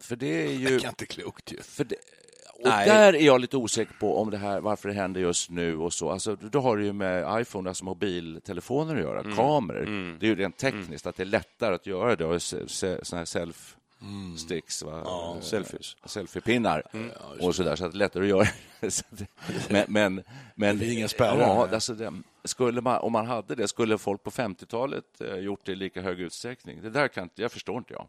för 0.02 0.16
det 0.16 0.46
är 0.46 0.50
ju... 0.52 0.66
det 0.78 0.84
är 0.84 0.88
inte 0.88 1.06
klokt 1.06 1.52
ju. 1.52 1.56
För 1.62 1.84
det, 1.84 1.96
och 2.54 2.68
Nej. 2.68 2.88
där 2.88 3.12
är 3.16 3.20
jag 3.26 3.40
lite 3.40 3.56
osäker 3.56 3.94
på 4.00 4.18
om 4.18 4.30
det 4.30 4.36
här, 4.38 4.60
varför 4.60 4.88
det 4.88 4.94
händer 4.94 5.20
just 5.20 5.50
nu 5.50 5.76
och 5.76 5.92
så. 5.92 6.10
Alltså, 6.10 6.36
då 6.36 6.60
har 6.60 6.76
det 6.76 6.84
ju 6.84 6.92
med 6.92 7.40
iPhone, 7.42 7.68
alltså 7.70 7.84
mobiltelefoner 7.84 8.94
att 8.94 9.00
göra, 9.00 9.22
kameror. 9.36 10.16
Det 10.20 10.26
är 10.26 10.28
ju 10.28 10.34
rent 10.36 10.56
tekniskt 10.56 11.06
att 11.06 11.16
det 11.16 11.22
är 11.22 11.24
lättare 11.26 11.74
att 11.74 11.86
göra 11.86 12.16
det. 12.16 12.24
Och 12.24 12.42
se- 12.42 12.68
se- 12.68 13.04
såna 13.04 13.18
här 13.20 13.26
self 13.26 13.76
sticks, 14.38 14.82
va? 14.82 15.00
Eh, 15.36 15.40
selfies. 15.40 15.96
selfiepinnar 16.04 16.82
och 17.40 17.54
sådär, 17.54 17.76
så 17.76 17.84
att 17.84 17.92
det 17.92 17.96
är 17.96 17.98
lättare 17.98 18.22
att 18.24 18.28
göra. 18.28 18.46
Så 18.90 19.04
men, 19.70 19.84
men, 19.88 20.22
men, 20.54 20.78
Det 20.78 20.86
är 20.86 20.92
inga 20.92 21.08
spärrar. 21.08 21.40
Ja, 21.40 21.68
alltså 21.72 21.94
det, 21.94 22.12
skulle 22.44 22.80
man, 22.80 22.98
om 23.00 23.12
man 23.12 23.26
hade 23.26 23.54
det, 23.54 23.68
skulle 23.68 23.98
folk 23.98 24.22
på 24.22 24.30
50-talet 24.30 25.20
eh, 25.20 25.34
gjort 25.36 25.60
det 25.64 25.72
i 25.72 25.76
lika 25.76 26.00
hög 26.02 26.20
utsträckning? 26.20 26.82
Det 26.82 26.90
där 26.90 27.08
kan 27.08 27.30
jag 27.34 27.52
förstår 27.52 27.78
inte 27.78 27.92
jag. 27.92 28.06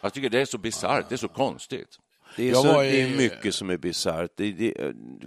Jag 0.00 0.12
tycker 0.12 0.30
det 0.30 0.40
är 0.40 0.44
så 0.44 0.58
bisarrt, 0.58 1.08
det 1.08 1.14
är 1.14 1.16
så 1.16 1.28
konstigt. 1.28 1.98
Det 2.36 2.50
är, 2.50 2.54
så, 2.54 2.62
var 2.62 2.84
i- 2.84 2.90
det 2.90 3.02
är 3.02 3.16
mycket 3.16 3.54
som 3.54 3.70
är 3.70 3.76
bisarrt. 3.76 4.30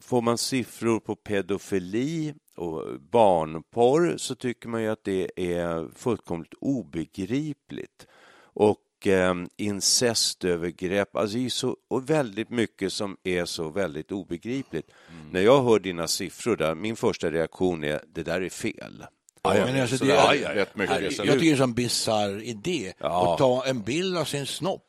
Får 0.01 0.22
man 0.22 0.38
siffror 0.38 1.00
på 1.00 1.15
pedofili 1.15 2.34
och 2.55 3.00
barnporr 3.01 4.17
så 4.17 4.36
tycker 4.36 4.69
man 4.69 4.81
ju 4.81 4.89
att 4.89 5.03
det 5.03 5.31
är 5.36 5.89
fullkomligt 5.95 6.53
obegripligt. 6.60 8.07
Och 8.53 8.77
eh, 9.08 9.34
incestövergrepp, 9.58 11.16
alltså 11.16 11.38
det 11.38 11.46
är 11.46 11.50
så, 11.50 11.78
och 11.88 12.10
väldigt 12.10 12.50
mycket 12.50 12.94
som 12.94 13.18
är 13.24 13.46
så 13.46 13.70
väldigt 13.70 14.12
obegripligt. 14.12 14.90
När 15.32 15.42
jag 15.42 15.64
hör 15.64 15.80
dina 15.80 16.08
siffror 16.08 16.56
där, 16.58 16.76
min 16.76 16.96
första 16.96 17.32
reaktion 17.32 17.84
är 17.84 18.02
det 18.08 18.24
där 18.24 18.42
är 18.42 18.50
fel. 18.50 19.06
Men 19.44 19.82
alltså, 19.82 19.98
Så 19.98 20.06
det 20.06 20.12
det 20.12 20.18
är, 20.18 20.50
är 20.50 20.56
rätt 20.56 20.76
mycket 20.76 21.02
jag 21.02 21.12
tycker 21.12 21.40
det 21.40 21.48
är 21.48 21.52
en 21.52 21.58
sån 21.58 21.74
bisarr 21.74 22.42
idé 22.44 22.94
Ja. 23.00 23.34
att 23.34 23.38
ta 23.40 23.66
en 23.66 23.82
bild 23.82 24.18
av 24.18 24.26
sin 24.26 24.46
snopp 24.46 24.82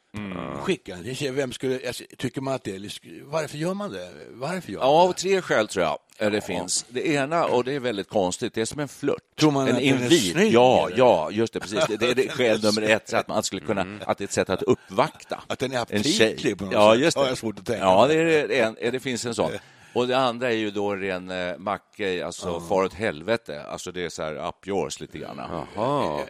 Skicka 0.61 0.97
den. 0.97 1.35
Vem 1.35 1.53
skulle, 1.53 1.81
alltså, 1.87 2.05
tycker 2.19 2.41
man 2.41 2.55
att 2.55 2.65
det 2.65 2.71
är... 2.77 2.91
Varför 3.25 3.59
gör 3.59 3.75
man 3.75 3.93
det? 3.93 4.09
Varför 4.31 4.73
gör 4.73 4.81
Ja, 4.81 4.87
man 4.87 5.01
av 5.03 5.09
det? 5.09 5.21
tre 5.21 5.43
skäl 5.43 5.69
tror 5.69 5.85
jag 5.85 5.99
det 6.19 6.41
finns. 6.41 6.85
Det 6.89 7.09
ena, 7.09 7.45
och 7.45 7.65
det 7.65 7.75
är 7.75 7.81
väldigt 7.81 8.09
konstigt, 8.09 8.55
det 8.55 8.61
är 8.61 8.65
som 8.65 8.81
en 8.81 8.89
flört. 8.89 9.23
Tror 9.39 9.51
man 9.51 9.69
en 9.69 9.81
invit. 9.81 10.53
Ja, 10.53 10.89
ja, 10.97 11.31
just 11.31 11.53
det, 11.53 11.61
precis. 11.61 11.85
Det 11.99 12.11
är 12.11 12.15
det 12.15 12.29
skäl 12.29 12.63
nummer 12.63 12.83
ett, 12.83 13.09
så 13.09 13.17
att 13.17 13.29
man 13.29 13.43
skulle 13.43 13.61
kunna, 13.61 13.87
att 14.07 14.19
det 14.19 14.25
är 14.25 14.27
ett 14.27 14.33
sätt 14.33 14.51
att 14.51 14.63
uppvakta. 14.63 15.43
Att 15.47 15.59
den 15.59 15.73
är 15.73 15.79
aptitlig 15.79 16.59
på 16.59 16.65
något 16.65 16.75
ja, 16.75 16.93
sätt. 16.93 17.01
Just 17.01 17.17
det. 17.17 17.21
Har 17.21 17.29
jag 17.29 17.39
svårt 17.39 17.59
att 17.59 17.67
tänka 17.67 17.85
Ja, 17.85 18.07
det, 18.07 18.15
är, 18.15 18.67
en, 18.67 18.93
det 18.93 19.01
finns 19.01 19.27
en 19.27 19.35
sån. 19.35 19.51
Och 19.93 20.07
det 20.07 20.19
andra 20.19 20.53
är 20.53 20.57
ju 20.57 20.71
då 20.71 20.93
en 20.93 21.01
ren 21.01 21.31
eh, 21.31 21.59
macke, 21.59 22.27
alltså 22.27 22.61
far 22.61 22.85
åt 22.85 22.95
helvete. 22.95 23.63
Alltså 23.63 23.93
det 23.93 24.05
är 24.05 24.09
så 24.09 24.23
här 24.23 24.49
up 24.49 24.69
yours 24.69 25.01
lite 25.01 25.19
grann. 25.19 25.41
Jaha. 25.77 26.21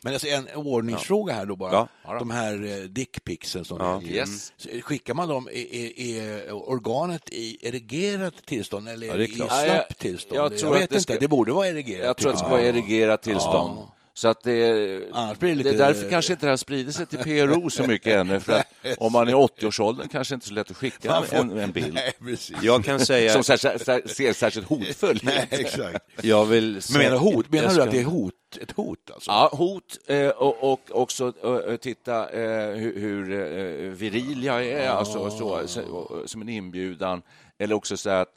Eh, 0.00 0.04
Men 0.04 0.12
alltså 0.12 0.28
en 0.28 0.48
ordningsfråga 0.54 1.34
här 1.34 1.46
då 1.46 1.56
bara. 1.56 1.88
Ja. 2.04 2.18
De 2.18 2.30
här 2.30 2.52
eh, 2.78 2.84
dickpicsen 2.84 3.64
som 3.64 3.78
Ja. 3.80 4.02
Yes. 4.02 4.52
Så 4.56 4.68
Skickar 4.82 5.14
man 5.14 5.28
dem, 5.28 5.48
är, 5.52 5.74
är, 5.74 6.00
är 6.00 6.52
organet 6.52 7.28
i 7.32 7.58
erigerat 7.68 8.34
tillstånd 8.46 8.88
eller 8.88 9.06
Ja, 9.06 9.16
i 9.16 9.34
jag- 9.38 9.64
slappt 9.64 9.98
tillstånd? 9.98 10.40
jag 10.40 10.58
tror 10.58 10.70
vet 10.72 10.82
att 10.82 10.90
det 10.90 10.94
inte, 10.94 11.02
ska- 11.02 11.18
det 11.20 11.28
borde 11.28 11.52
vara 11.52 11.68
erigerat. 11.68 12.06
Jag 12.06 12.16
tror 12.16 12.30
att 12.30 12.34
det 12.36 12.38
ska 12.40 12.48
vara 12.48 12.62
erigerat 12.62 13.22
tillstånd. 13.22 13.78
Så 14.20 14.28
att 14.28 14.42
det, 14.42 15.02
Annars 15.12 15.38
blir 15.38 15.50
det 15.56 15.62
det, 15.62 15.70
lite- 15.70 15.84
är 15.84 15.86
därför 15.88 16.10
kanske 16.10 16.32
inte 16.32 16.46
det 16.46 16.50
här 16.50 16.56
sprider 16.56 16.92
sig 16.92 17.06
till 17.06 17.18
PRO 17.18 17.70
så 17.70 17.86
mycket 17.86 18.14
ännu. 18.16 18.40
För 18.40 18.52
att 18.52 18.66
om 18.98 19.12
man 19.12 19.28
är 19.28 19.32
80-årsåldern 19.34 20.08
kanske 20.08 20.34
inte 20.34 20.44
är 20.44 20.48
så 20.48 20.54
lätt 20.54 20.70
att 20.70 20.76
skicka 20.76 21.22
får- 21.22 21.36
en, 21.36 21.58
en 21.58 21.72
bild 21.72 21.94
Nej. 22.20 22.36
Jag 22.62 22.84
kan 22.84 23.00
säga... 23.00 23.32
som 23.32 23.44
särskilt, 23.44 23.82
sär- 23.88 24.08
ser 24.08 24.32
särskilt 24.32 24.66
hotfull 24.66 25.16
ut. 25.16 25.22
Nej, 25.22 25.46
exakt. 25.50 26.04
Jag 26.22 26.44
vill 26.46 26.80
Men 26.92 27.02
menar, 27.02 27.16
hot, 27.16 27.50
menar 27.50 27.64
jag 27.64 27.70
du 27.70 27.74
ska- 27.74 27.82
att 27.84 27.90
det 27.90 28.00
är 28.00 28.04
hot, 28.04 28.32
ett 28.60 28.70
hot? 28.72 29.10
Alltså? 29.14 29.30
Ja, 29.30 29.50
hot 29.52 29.98
eh, 30.06 30.28
och, 30.28 30.72
och 30.72 30.80
också 30.90 31.32
eh, 31.68 31.76
titta 31.76 32.30
eh, 32.30 32.74
hur, 32.76 33.00
hur 33.00 33.90
viril 33.90 34.44
jag 34.44 34.66
är, 34.66 34.88
alltså, 34.90 35.30
så, 35.30 35.62
så, 35.68 36.22
som 36.26 36.42
en 36.42 36.48
inbjudan. 36.48 37.22
Eller 37.58 37.74
också 37.74 37.96
säga 37.96 38.20
att 38.20 38.28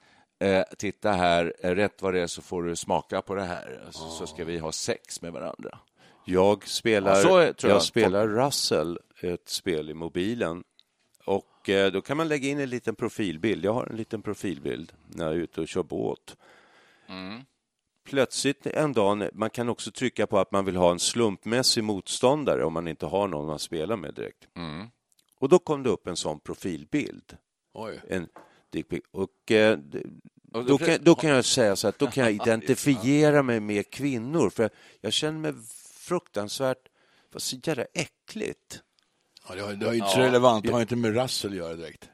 eh, 0.46 0.64
titta 0.78 1.12
här, 1.12 1.54
rätt 1.62 2.02
vad 2.02 2.14
det 2.14 2.22
är 2.22 2.28
så 2.28 2.42
får 2.42 2.64
du 2.64 2.76
smaka 2.76 3.22
på 3.22 3.36
det 3.36 3.44
här, 3.44 3.88
så, 3.92 4.10
så 4.10 4.28
ska 4.28 4.46
vi 4.46 4.58
ha 4.58 4.72
sex 4.72 5.22
med 5.22 5.34
varandra. 5.34 5.80
Jag 6.26 6.68
spelar, 6.68 7.16
Ja, 7.16 7.22
så 7.22 7.40
jag 7.68 7.76
jag. 7.76 7.84
spelar 7.84 8.28
Russell, 8.28 9.00
ett 9.22 9.50
spel 9.50 9.90
i 9.90 9.94
mobilen. 9.94 10.64
Och 11.26 11.70
eh, 11.70 11.92
då 11.92 12.02
kan 12.02 12.18
man 12.18 12.28
lägga 12.28 12.50
in 12.50 12.60
en 12.60 12.70
liten 12.70 12.96
profilbild. 12.96 13.66
Jag 13.66 13.74
har 13.74 13.86
en 13.86 13.96
liten 13.96 14.22
profilbild 14.22 14.94
när 15.08 15.26
jag 15.26 15.34
är 15.34 15.38
ute 15.38 15.62
och 15.62 15.68
kör 15.68 15.84
båt. 15.84 16.38
Plötsligt 18.06 18.68
en 18.68 18.94
dag, 18.94 19.30
man 19.34 19.50
kan 19.50 19.70
också 19.70 19.92
trycka 19.92 20.28
på 20.28 20.40
att 20.40 20.52
man 20.52 20.66
vill 20.66 20.76
ha 20.76 20.92
en 20.92 21.00
slumpmässig 21.00 21.84
motståndare 21.84 22.66
om 22.66 22.74
man 22.74 22.88
inte 22.88 23.06
har 23.06 23.28
någon 23.28 23.46
man 23.48 23.60
spelar 23.60 23.96
med 23.98 24.14
direkt. 24.14 24.48
Och 25.40 25.50
då 25.50 25.60
kom 25.60 25.84
det 25.84 25.90
upp 25.90 26.08
en 26.08 26.16
sån 26.16 26.40
profilbild. 26.40 27.38
Oj. 27.74 28.02
En 28.10 28.28
dickpic. 28.74 29.04
Och 29.12 29.52
eh, 29.52 29.78
då 30.68 30.78
kan, 30.78 30.98
då 31.02 31.16
kan 31.16 31.30
jag 31.30 31.46
säga 31.58 31.76
så 31.76 31.88
att 31.88 32.00
då 32.00 32.08
kan 32.08 32.24
jag 32.24 32.34
identifiera 32.34 33.44
mig 33.44 33.60
med 33.60 33.90
kvinnor. 33.90 34.50
För 34.50 34.70
jag 35.02 35.14
känner 35.14 35.40
mig 35.40 35.54
fruktansvärt, 35.96 36.88
vad 37.34 37.42
så 37.42 37.56
jävla 37.64 37.86
äckligt. 37.94 38.82
Ja, 39.50 39.56
det, 39.56 39.62
har, 39.62 39.74
det 39.74 39.86
har 39.86 39.94
ju 39.94 40.00
inte 40.00 40.12
så 40.12 40.20
relevant, 40.20 40.66
det 40.66 40.72
har 40.72 40.82
inte 40.82 40.96
med 40.96 41.16
Russell 41.22 41.52
att 41.52 41.58
göra 41.58 41.74
direkt. 41.74 42.10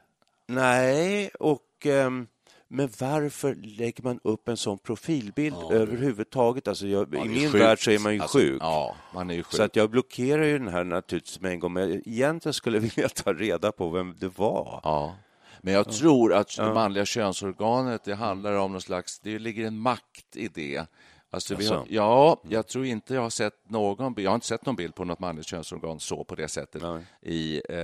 Nej, 0.46 1.28
och 1.28 1.86
ehm, 1.86 2.26
men 2.68 2.90
varför 3.00 3.54
lägger 3.54 4.02
man 4.02 4.20
upp 4.24 4.48
en 4.48 4.56
sån 4.56 4.78
profilbild 4.78 5.56
överhuvudtaget? 5.70 6.68
Alltså 6.68 6.86
jag, 6.86 7.14
Ja, 7.14 7.24
I 7.24 7.28
min 7.28 7.50
sjukt. 7.52 7.64
värld 7.64 7.84
så 7.84 7.90
är 7.90 7.98
man 7.98 8.14
ju 8.14 8.20
Alltså, 8.20 8.38
sjuk. 8.38 8.58
Ja, 8.62 8.96
man 9.14 9.30
är 9.30 9.34
ju 9.34 9.42
sjuk. 9.42 9.52
Så 9.54 9.62
att 9.62 9.76
jag 9.76 9.90
blockerar 9.90 10.44
ju 10.44 10.58
den 10.58 10.68
här 10.68 10.84
naturligtvis 10.84 11.40
med 11.40 11.52
en 11.52 11.60
gång. 11.60 11.72
Men 11.72 12.08
egentligen 12.08 12.54
skulle 12.54 12.76
jag 12.76 12.82
vilja 12.82 13.08
ta 13.08 13.32
reda 13.32 13.72
på 13.72 13.88
vem 13.88 14.14
det 14.18 14.38
var. 14.38 14.80
Ja. 14.82 15.16
Men 15.62 15.74
jag 15.74 15.92
tror 15.92 16.34
att 16.34 16.56
det 16.56 16.74
manliga 16.74 17.04
könsorganet, 17.04 18.04
det 18.04 18.14
handlar 18.14 18.54
om 18.54 18.72
någon 18.72 18.80
slags, 18.80 19.18
det 19.18 19.38
ligger 19.38 19.66
en 19.66 19.78
makt 19.78 20.36
i 20.36 20.48
det. 20.48 20.86
Alltså 21.32 21.54
vi 21.54 21.66
har, 21.66 21.76
Jaså? 21.76 21.86
ja, 21.88 22.40
jag 22.48 22.66
tror 22.66 22.84
inte 22.84 23.14
jag 23.14 23.22
har 23.22 23.30
sett 23.30 23.70
någon 23.70 24.14
jag 24.16 24.30
har 24.30 24.34
inte 24.34 24.46
sett 24.46 24.66
någon 24.66 24.76
bild 24.76 24.94
på 24.94 25.04
något 25.04 25.18
manligt 25.18 25.46
könsorgan 25.46 26.00
så 26.00 26.24
på 26.24 26.34
det 26.34 26.48
sättet 26.48 26.82
Nej. 26.82 27.02
i, 27.22 27.62
eh, 27.68 27.78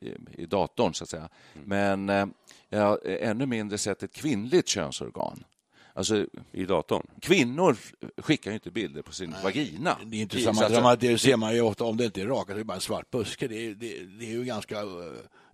i, 0.00 0.16
i 0.32 0.46
datorn, 0.46 0.94
så 0.94 1.04
att 1.04 1.10
säga. 1.10 1.28
Men 1.64 2.08
eh, 2.08 2.26
jag 2.68 2.80
har 2.80 3.00
ännu 3.06 3.46
mindre 3.46 3.78
sett 3.78 4.02
ett 4.02 4.14
kvinnligt 4.14 4.68
könsorgan. 4.68 5.44
Alltså, 5.96 6.26
I 6.52 6.64
datorn. 6.64 7.06
kvinnor 7.20 7.76
skickar 8.16 8.50
ju 8.50 8.54
inte 8.54 8.70
bilder 8.70 9.02
på 9.02 9.12
sin 9.12 9.34
vagina. 9.44 9.98
Det 10.04 10.16
är 10.16 10.20
inte 10.20 10.40
samma 10.40 10.54
så 10.54 10.64
att- 10.64 10.72
drama, 10.72 10.96
det 10.96 11.18
ser 11.18 11.36
man 11.36 11.54
ju 11.54 11.60
ofta 11.60 11.84
om 11.84 11.96
det 11.96 12.04
inte 12.04 12.20
är 12.20 12.26
rakat, 12.26 12.56
det 12.56 12.60
är 12.60 12.64
bara 12.64 12.74
en 12.74 12.80
svart 12.80 13.10
buske. 13.10 13.48
Det 13.48 13.66
är, 13.66 13.74
det, 13.74 14.04
det 14.04 14.24
är 14.26 14.30
ju 14.30 14.44
ganska 14.44 14.80
eh, 14.80 14.86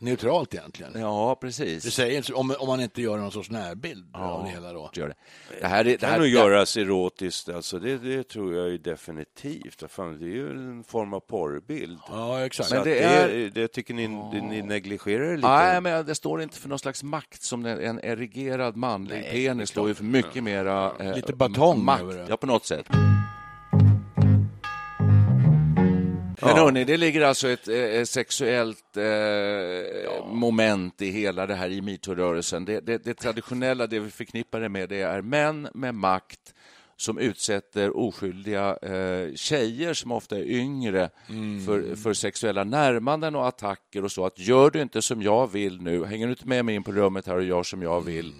neutralt 0.02 0.54
egentligen. 0.54 0.92
Ja, 1.00 1.34
precis. 1.40 1.84
Det 1.84 1.90
säger 1.90 2.36
om, 2.36 2.54
om 2.58 2.66
man 2.66 2.80
inte 2.80 3.02
gör 3.02 3.18
någon 3.18 3.32
sorts 3.32 3.50
närbild 3.50 4.04
av 4.16 4.44
det 4.44 4.50
hela 4.50 4.72
då. 4.72 4.90
Gör 4.94 5.08
det. 5.08 5.14
Det 5.60 5.66
här 5.66 5.80
är, 5.80 5.84
det 5.84 5.96
Det 5.96 6.06
här, 6.06 6.12
kan 6.12 6.20
nog 6.22 6.30
det- 6.30 6.38
göras 6.38 6.76
erotiskt, 6.76 7.48
alltså. 7.48 7.78
det, 7.78 7.98
det 7.98 8.28
tror 8.28 8.54
jag 8.54 8.68
ju 8.70 8.78
definitivt. 8.78 9.82
Fan, 9.88 10.18
det 10.18 10.24
är 10.24 10.28
ju 10.28 10.50
en 10.50 10.84
form 10.84 11.14
av 11.14 11.20
porrbild. 11.20 11.98
Ja, 12.08 12.44
exakt. 12.46 12.68
Så 12.68 12.74
Men 12.74 12.84
det 12.84 12.94
det, 12.94 13.04
är- 13.04 13.50
det 13.54 13.68
tycker 13.68 13.94
ni, 13.94 14.08
ni 14.42 14.62
negligerar 14.62 15.24
det 15.30 15.36
lite. 15.36 15.48
Nej, 15.48 15.80
men 15.80 16.06
det 16.06 16.14
står 16.14 16.42
inte 16.42 16.58
för 16.58 16.68
någon 16.68 16.78
slags 16.78 17.02
makt 17.02 17.42
som 17.42 17.66
en- 17.66 18.00
erigerad 18.04 18.76
manlig 18.76 19.30
penis 19.30 19.68
står 19.70 19.88
ju 19.88 19.94
för 19.94 20.04
mycket 20.04 20.42
mera 20.44 20.92
eh, 21.00 21.14
Lite 21.16 21.32
batong 21.32 21.84
makt. 21.84 22.02
över 22.02 22.14
det. 22.14 22.26
Ja, 22.28 22.36
på 22.36 22.46
något 22.46 22.66
sätt. 22.66 22.86
Men 26.42 26.56
hörni, 26.56 26.84
det 26.84 26.96
ligger 26.96 27.20
alltså 27.20 27.48
ett 27.48 27.68
eh, 27.68 28.04
sexuellt 28.04 28.96
eh, 28.96 30.26
moment 30.26 31.02
i 31.02 31.10
hela 31.10 31.46
det 31.46 31.54
här 31.54 31.68
i 31.68 31.80
metoo-rörelsen. 31.80 32.64
Det, 32.64 32.80
det, 32.80 33.04
det 33.04 33.14
traditionella, 33.14 33.86
det 33.86 33.98
vi 33.98 34.10
förknippar 34.10 34.60
det 34.60 34.68
med, 34.68 34.88
det 34.88 35.00
är 35.00 35.22
män 35.22 35.68
med 35.74 35.94
makt 35.94 36.54
som 36.96 37.18
utsätter 37.18 37.96
oskyldiga 37.96 38.76
eh, 38.82 39.34
tjejer 39.34 39.94
som 39.94 40.12
ofta 40.12 40.38
är 40.38 40.44
yngre 40.44 41.10
för, 41.66 41.96
för 41.96 42.12
sexuella 42.12 42.64
närmanden 42.64 43.36
och 43.36 43.46
attacker 43.46 44.04
och 44.04 44.12
så. 44.12 44.26
Att 44.26 44.38
gör 44.38 44.70
du 44.70 44.82
inte 44.82 45.02
som 45.02 45.22
jag 45.22 45.52
vill 45.52 45.82
nu, 45.82 46.04
hänger 46.04 46.26
du 46.26 46.32
inte 46.32 46.48
med 46.48 46.64
mig 46.64 46.74
in 46.74 46.82
på 46.82 46.92
rummet 46.92 47.26
här 47.26 47.36
och 47.36 47.44
gör 47.44 47.62
som 47.62 47.82
jag 47.82 48.00
vill, 48.00 48.28
eh, 48.28 48.34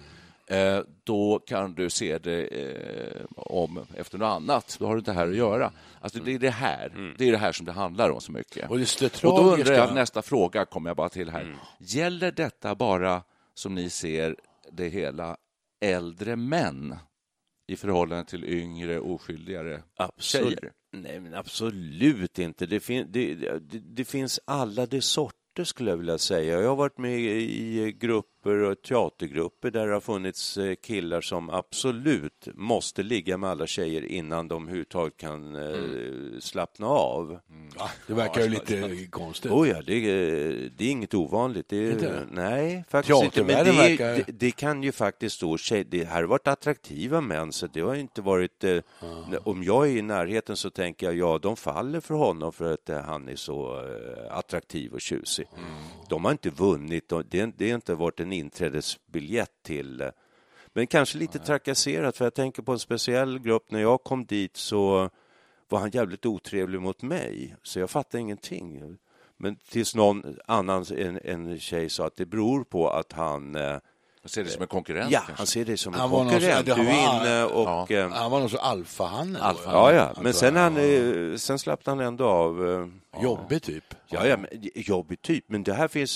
då 1.03 1.39
kan 1.47 1.73
du 1.73 1.89
se 1.89 2.17
det 2.17 2.43
eh, 2.43 3.25
om 3.35 3.85
efter 3.95 4.17
något 4.17 4.25
annat. 4.25 4.77
Då 4.79 4.85
har 4.85 4.93
du 4.93 4.99
inte 4.99 5.13
här 5.13 5.27
att 5.27 5.35
göra. 5.35 5.71
Alltså 6.01 6.19
det 6.19 6.33
är 6.33 6.39
det 6.39 6.49
här, 6.49 7.13
det 7.17 7.27
är 7.27 7.31
det 7.31 7.37
här 7.37 7.51
som 7.51 7.65
det 7.65 7.71
handlar 7.71 8.09
om 8.09 8.21
så 8.21 8.31
mycket. 8.31 8.69
Och 8.69 8.77
det, 8.77 8.99
det 8.99 9.23
Och 9.23 9.43
då 9.43 9.53
undrar 9.53 9.73
jag, 9.73 9.95
nästa 9.95 10.21
fråga 10.21 10.65
kommer 10.65 10.89
jag 10.89 10.97
bara 10.97 11.09
till 11.09 11.29
här. 11.29 11.55
Gäller 11.79 12.31
detta 12.31 12.75
bara, 12.75 13.23
som 13.53 13.75
ni 13.75 13.89
ser 13.89 14.35
det 14.71 14.89
hela, 14.89 15.37
äldre 15.81 16.35
män 16.35 16.95
i 17.67 17.75
förhållande 17.75 18.25
till 18.25 18.45
yngre, 18.45 18.99
oskyldigare 18.99 19.83
Absolut. 19.95 20.59
tjejer? 20.59 20.71
Nej, 20.91 21.19
men 21.19 21.33
absolut 21.33 22.39
inte. 22.39 22.65
Det, 22.65 22.79
fin 22.79 23.07
det, 23.09 23.35
det, 23.35 23.79
det 23.79 24.05
finns 24.05 24.39
alla 24.45 24.85
de 24.85 25.01
sorter, 25.01 25.63
skulle 25.63 25.89
jag 25.89 25.97
vilja 25.97 26.17
säga. 26.17 26.61
Jag 26.61 26.69
har 26.69 26.75
varit 26.75 26.97
med 26.97 27.19
i 27.19 27.91
grupp 27.99 28.32
filmgrupper 28.43 28.71
och 28.71 28.81
teatergrupper 28.81 29.71
där 29.71 29.87
det 29.87 29.93
har 29.93 30.01
funnits 30.01 30.57
eh, 30.57 30.75
killar 30.75 31.21
som 31.21 31.49
absolut 31.49 32.47
måste 32.53 33.03
ligga 33.03 33.37
med 33.37 33.49
alla 33.49 33.67
tjejer 33.67 34.05
innan 34.05 34.47
de 34.47 34.63
överhuvudtaget 34.63 35.17
kan 35.17 35.55
eh, 35.55 36.39
slappna 36.39 36.87
av. 36.87 37.39
Ja, 37.77 37.89
det 38.07 38.13
verkar 38.13 38.41
ju 38.41 38.49
lite 38.49 39.07
konstigt. 39.09 39.51
Oh 39.51 39.69
ja, 39.69 39.81
det, 39.85 39.93
är- 39.93 40.69
det 40.77 40.85
är 40.85 40.89
inget 40.91 41.13
ovanligt. 41.13 41.69
Det 41.69 41.91
Inte? 41.91 42.27
Nej, 42.31 42.83
faktiskt 42.89 43.23
inte. 43.23 43.43
Men 43.43 43.65
det, 43.65 43.71
verkar- 43.71 44.15
det, 44.15 44.31
det 44.31 44.51
kan 44.51 44.83
ju 44.83 44.91
faktiskt 44.91 45.41
då, 45.41 45.57
tjej, 45.57 45.83
det 45.83 46.03
här 46.03 46.15
har 46.15 46.23
varit 46.23 46.47
attraktiva 46.47 47.21
män, 47.21 47.51
så 47.51 47.67
det 47.67 47.81
har 47.81 47.95
inte 47.95 48.21
varit... 48.21 48.63
Eh, 48.63 48.79
Om 49.43 49.63
jag 49.63 49.87
är 49.89 49.97
i 49.97 50.01
närheten 50.01 50.55
så 50.57 50.69
tänker 50.69 51.05
jag, 51.05 51.15
ja, 51.15 51.37
de 51.41 51.55
faller 51.55 51.99
för 51.99 52.13
honom 52.15 52.53
för 52.53 52.73
att 52.73 53.05
han 53.05 53.27
är 53.29 53.35
så 53.35 53.83
attraktiv 54.29 54.93
och 54.93 55.01
tjusig. 55.01 55.47
De 56.09 56.25
har 56.25 56.31
inte 56.31 56.49
vunnit, 56.49 57.09
de, 57.09 57.23
det, 57.29 57.51
det 57.57 57.69
har 57.69 57.75
inte 57.75 57.93
varit 57.95 58.19
en 58.19 58.32
inträdesbiljett 58.33 59.63
till 59.63 60.01
eh, 60.01 60.09
men 60.75 60.87
kanske 60.87 61.17
lite 61.17 61.39
trakasserat, 61.39 62.17
för 62.17 62.25
jag 62.25 62.33
tänker 62.33 62.61
på 62.61 62.71
en 62.71 62.79
speciell 62.79 63.39
grupp. 63.39 63.71
När 63.71 63.79
jag 63.81 64.03
kom 64.03 64.25
dit 64.25 64.57
så 64.57 65.09
var 65.69 65.79
han 65.79 65.89
jävligt 65.89 66.25
otrevlig 66.25 66.81
mot 66.81 67.01
mig, 67.01 67.55
så 67.63 67.79
jag 67.79 67.89
fattade 67.89 68.21
ingenting. 68.21 68.97
Men 69.37 69.55
tills 69.55 69.95
någon 69.95 70.37
annan, 70.45 70.85
en, 70.97 71.19
en 71.23 71.59
tjej, 71.59 71.89
sa 71.89 72.07
att 72.07 72.15
det 72.15 72.25
beror 72.25 72.63
på 72.63 72.89
att 72.89 73.11
han... 73.11 73.57
Jag 74.25 74.31
ser 74.31 74.43
det 74.43 74.49
som 74.49 74.61
en 74.61 74.67
konkurrent 74.67 75.11
ja, 75.11 75.19
kanske. 75.19 75.33
han 75.37 75.47
ser 75.47 75.65
det 75.65 75.77
som 75.77 75.93
en 75.93 75.99
Han 75.99 76.09
var 76.09 76.23
någon 76.23 76.31
konkurrent. 76.31 76.65
Du 76.65 76.71
han 76.73 76.87
är 76.87 77.07
var- 77.07 77.25
inne 77.25 77.43
och... 77.45 77.91
eh, 77.91 78.11
Han 78.11 78.31
var 78.31 78.39
nog 78.39 78.51
så 78.51 78.57
alfahanne. 78.57 79.39
Alfa. 79.41 79.71
Ja, 79.71 79.93
ja, 79.93 80.13
men 80.21 80.33
sen, 80.33 80.55
han, 80.55 80.77
eh, 80.77 81.35
sen 81.37 81.59
slappnade 81.59 81.97
han 82.03 82.07
ändå 82.07 82.25
av. 82.25 82.69
eh, 83.15 83.23
Jobbig 83.23 83.61
typ. 83.63 83.83
Ja, 84.07 84.27
ja, 84.27 84.37
men, 84.37 84.49
jobbig 84.75 85.21
typ. 85.21 85.45
Men 85.47 85.63
det 85.63 85.73
här 85.73 85.87
finns, 85.87 86.15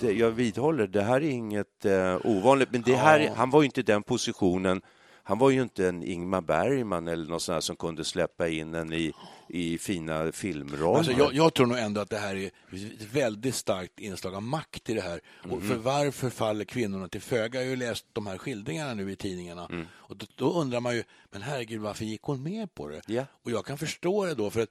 det, 0.00 0.12
jag 0.12 0.30
vidhåller, 0.30 0.86
det 0.86 1.02
här 1.02 1.16
är 1.16 1.30
inget 1.30 1.84
eh, 1.84 2.16
ovanligt. 2.24 2.68
Men 2.72 2.82
det 2.82 2.96
här, 2.96 3.30
han 3.36 3.50
var 3.50 3.62
ju 3.62 3.66
inte 3.66 3.80
i 3.80 3.84
den 3.84 4.02
positionen. 4.02 4.80
Han 5.26 5.38
var 5.38 5.50
ju 5.50 5.62
inte 5.62 5.88
en 5.88 6.02
Ingmar 6.02 6.40
Bergman 6.40 7.08
eller 7.08 7.26
någon 7.30 7.40
sån 7.40 7.52
här 7.52 7.60
som 7.60 7.76
kunde 7.76 8.04
släppa 8.04 8.48
in 8.48 8.74
en 8.74 8.92
i, 8.92 9.12
i 9.48 9.78
fina 9.78 10.32
filmroller. 10.32 10.98
Alltså, 10.98 11.12
jag, 11.12 11.34
jag 11.34 11.54
tror 11.54 11.66
nog 11.66 11.78
ändå 11.78 12.00
att 12.00 12.10
det 12.10 12.18
här 12.18 12.36
är 12.36 12.46
ett 12.46 13.12
väldigt 13.12 13.54
starkt 13.54 14.00
inslag 14.00 14.34
av 14.34 14.42
makt 14.42 14.90
i 14.90 14.94
det 14.94 15.00
här. 15.00 15.20
Och 15.42 15.48
Mhm. 15.58 15.68
för 15.68 15.74
varför 15.76 16.30
faller 16.30 16.64
kvinnorna 16.64 17.08
till 17.08 17.20
föga? 17.20 17.60
Jag 17.60 17.66
har 17.66 17.70
ju 17.70 17.76
läst 17.76 18.06
de 18.12 18.26
här 18.26 18.38
skildringarna 18.38 18.94
nu 18.94 19.12
i 19.12 19.16
tidningarna. 19.16 19.66
Mm. 19.72 19.86
Och 19.92 20.16
då, 20.16 20.26
då 20.36 20.52
undrar 20.60 20.80
man 20.80 20.94
ju, 20.96 21.04
men 21.30 21.42
herregud, 21.42 21.80
varför 21.80 22.04
gick 22.04 22.22
hon 22.22 22.42
med 22.42 22.74
på 22.74 22.88
det? 22.88 23.00
Ja. 23.06 23.26
Och 23.42 23.50
jag 23.50 23.64
kan 23.66 23.78
förstå 23.78 24.24
det 24.24 24.34
då, 24.34 24.50
för 24.50 24.60
att 24.60 24.70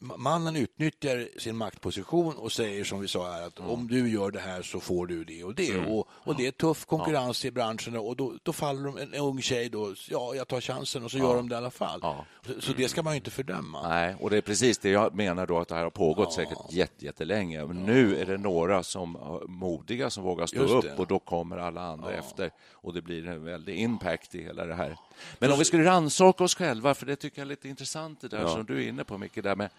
mannen 0.00 0.56
utnyttjar 0.56 1.28
sin 1.38 1.56
maktposition 1.56 2.34
och 2.36 2.52
säger 2.52 2.84
som 2.84 3.00
vi 3.00 3.08
sa 3.08 3.32
här 3.32 3.46
att 3.46 3.58
Mm. 3.58 3.70
om 3.70 3.88
du 3.88 4.10
gör 4.10 4.30
det 4.30 4.40
här 4.40 4.62
så 4.62 4.80
får 4.80 5.06
du 5.06 5.24
det 5.24 5.44
och 5.44 5.54
det. 5.54 5.78
Och, 5.86 6.08
och 6.10 6.36
det 6.36 6.46
är 6.46 6.50
tuff 6.50 6.86
konkurrens 6.86 7.44
i 7.44 7.50
branschen 7.50 7.96
och 7.96 8.16
då, 8.16 8.34
då 8.42 8.52
faller 8.52 8.84
de, 8.84 8.96
en 8.98 9.14
ung 9.14 9.42
tjej 9.42 9.68
då, 9.68 9.94
ja, 10.08 10.34
jag 10.34 10.48
tar 10.48 10.60
chansen 10.60 11.04
och 11.04 11.10
så 11.10 11.18
gör 11.18 11.36
de 11.36 11.48
det 11.48 11.54
i 11.54 11.58
alla 11.58 11.70
fall. 11.70 11.98
Ja. 12.02 12.24
Så, 12.46 12.60
så 12.60 12.72
det 12.72 12.88
ska 12.88 13.02
man 13.02 13.14
inte 13.14 13.30
fördöma. 13.30 13.88
Nej, 13.88 14.16
och 14.20 14.30
det 14.30 14.36
är 14.36 14.40
precis 14.40 14.78
det 14.78 14.90
jag 14.90 15.14
menar 15.14 15.46
då 15.46 15.58
att 15.58 15.68
det 15.68 15.74
här 15.74 15.82
har 15.82 15.90
pågått 15.90 16.32
säkert 16.32 16.58
jätte, 16.70 17.04
jättelänge. 17.04 17.64
Men 17.66 17.76
nu 17.84 18.20
är 18.20 18.26
det 18.26 18.38
några 18.38 18.82
som 18.82 19.18
modiga 19.48 20.10
som 20.10 20.24
vågar 20.24 20.46
stå 20.46 20.62
upp 20.62 20.98
och 20.98 21.06
då 21.06 21.18
kommer 21.18 21.58
alla 21.58 21.80
andra 21.82 22.12
efter 22.12 22.50
och 22.72 22.94
det 22.94 23.02
blir 23.02 23.28
en 23.28 23.44
väldig 23.44 23.78
impact 23.78 24.34
i 24.34 24.42
hela 24.42 24.64
det 24.66 24.74
här. 24.74 24.96
Men 25.38 25.52
om 25.52 25.58
vi 25.58 25.64
skulle 25.64 25.84
rannsaka 25.84 26.44
oss 26.44 26.54
själva, 26.54 26.94
för 26.94 27.06
det 27.06 27.16
tycker 27.16 27.38
jag 27.40 27.46
är 27.46 27.48
lite 27.48 27.68
intressant 27.68 28.20
det 28.20 28.28
där 28.28 28.46
som 28.46 28.64
du 28.64 28.84
är 28.84 28.88
inne 28.88 29.04
på 29.04 29.18
mycket 29.18 29.44
där 29.44 29.56
med, 29.56 29.70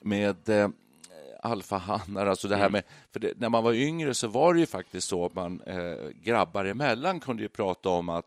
med 0.00 0.48
eh, 0.48 0.68
alfahannar, 1.42 2.26
alltså 2.26 2.48
det 2.48 2.56
här 2.56 2.70
med, 2.70 2.82
för 3.12 3.20
det, 3.20 3.32
när 3.36 3.48
man 3.48 3.64
var 3.64 3.72
yngre 3.72 4.14
så 4.14 4.28
var 4.28 4.54
det 4.54 4.60
ju 4.60 4.66
faktiskt 4.66 5.08
så 5.08 5.26
att 5.26 5.34
man 5.34 5.60
eh, 5.60 6.08
grabbar 6.22 6.64
emellan 6.64 7.20
kunde 7.20 7.42
ju 7.42 7.48
prata 7.48 7.88
om 7.88 8.08
att 8.08 8.26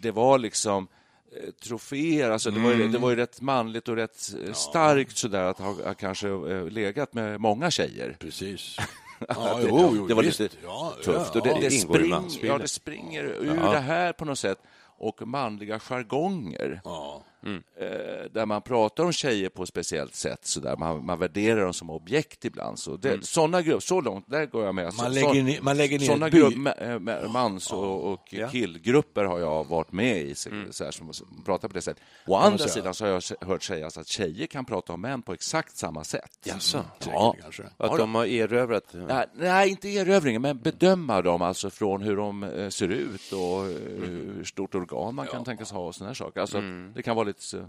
det 0.00 0.10
var 0.10 0.38
liksom 0.38 0.88
eh, 1.36 1.50
troféer, 1.50 2.30
alltså 2.30 2.50
det, 2.50 2.60
var 2.60 2.72
ju, 2.72 2.88
det 2.88 2.98
var 2.98 3.10
ju 3.10 3.16
rätt 3.16 3.40
manligt 3.40 3.88
och 3.88 3.96
rätt 3.96 4.34
eh, 4.46 4.52
starkt 4.52 5.16
sådär 5.16 5.42
att 5.44 5.58
ha 5.58 5.72
ha 5.84 5.94
kanske 5.94 6.28
eh, 6.28 6.68
legat 6.68 7.14
med 7.14 7.40
många 7.40 7.70
tjejer. 7.70 8.16
Precis. 8.18 8.76
Ja, 9.28 9.58
det, 9.62 9.68
jo, 9.68 9.92
jo, 9.96 10.06
det 10.06 10.14
var 10.14 10.22
visst. 10.22 10.40
lite 10.40 10.56
ja, 10.64 10.92
tufft. 11.04 11.34
Ja, 11.34 11.40
och 11.40 11.46
det, 11.46 11.50
ja. 11.50 11.58
det, 11.60 11.74
ingår 11.74 11.96
i 11.96 11.98
spring, 11.98 12.10
mansspelet. 12.10 12.48
ja, 12.48 12.58
det 12.58 12.68
springer 12.68 13.24
ur 13.24 13.54
det 13.72 13.78
här 13.78 14.12
på 14.12 14.24
något 14.24 14.38
sätt. 14.38 14.58
Och 14.98 15.28
manliga 15.28 15.78
jargonger, 15.78 16.80
Ja. 16.84 17.22
Eh, 17.46 18.30
där 18.32 18.46
man 18.46 18.62
pratar 18.62 19.04
om 19.04 19.12
tjejer 19.12 19.48
på 19.48 19.62
ett 19.62 19.68
speciellt 19.68 20.14
sätt. 20.14 20.40
Så 20.46 20.60
där. 20.60 20.76
Man, 20.76 21.06
man 21.06 21.18
värderar 21.18 21.64
dem 21.64 21.72
som 21.74 21.90
objekt 21.90 22.44
ibland. 22.44 22.78
Så, 22.78 22.96
det, 22.96 23.24
såna 23.26 23.62
grupp, 23.62 23.82
så 23.82 24.00
långt, 24.00 24.24
där 24.28 24.46
går 24.46 24.64
jag 24.64 24.74
med. 24.74 24.94
Så- 24.94 25.02
Man 25.02 25.12
lägger 25.12 25.28
så- 25.28 25.34
ner- 25.34 25.60
man 25.62 25.76
lägger 25.76 25.98
ner 25.98 26.30
by- 26.30 26.38
grupp, 26.38 26.54
ma- 26.54 27.28
mans 27.28 27.72
och, 27.72 28.12
och 28.12 28.34
killgrupper 28.50 29.24
har 29.24 29.38
jag 29.38 29.64
varit 29.68 29.92
med 29.92 30.16
i, 30.22 30.34
så, 30.34 30.50
så 30.70 30.84
här, 30.84 30.90
som 30.90 31.12
som 31.12 31.42
pratar 31.44 31.68
på 31.68 31.74
det 31.74 31.82
sättet. 31.82 32.02
Å 32.26 32.34
andra 32.36 32.58
sidan 32.68 32.94
så 32.94 33.04
har 33.04 33.10
jag 33.12 33.48
hört 33.48 33.62
sägas 33.62 33.98
att 33.98 34.06
tjejer 34.06 34.46
kan 34.46 34.64
prata 34.64 34.92
om 34.92 35.00
män 35.00 35.22
på 35.22 35.32
exakt 35.32 35.76
samma 35.76 36.04
sätt. 36.04 36.38
Jaså? 36.44 36.84
Ja. 37.06 37.34
kanske. 37.42 37.62
Att 37.76 37.98
de 37.98 38.14
har 38.14 38.24
erövrat... 38.26 38.84
Nej, 38.92 39.26
nej, 39.34 39.70
inte 39.70 39.88
erövringen, 39.88 40.42
men 40.42 40.58
bedöma 40.58 41.22
dem 41.22 41.42
alltså 41.42 41.70
från 41.70 42.02
hur 42.02 42.16
de 42.16 42.42
eh, 42.42 42.68
ser 42.68 42.88
ut 42.88 43.32
och 43.32 43.38
eh, 43.66 43.76
hur 44.08 44.44
stort 44.44 44.74
organ 44.74 45.14
man 45.14 45.26
kan 45.26 45.44
tänkas 45.44 45.70
ha 45.72 45.80
och 45.80 45.94
såna 45.94 46.08
här 46.10 46.14
saker. 46.14 46.40
Alltså, 46.40 46.58
att 46.58 46.94
Det 46.94 47.02
kan 47.02 47.16
vara 47.16 47.27
lite 47.28 47.58
eh, 47.58 47.64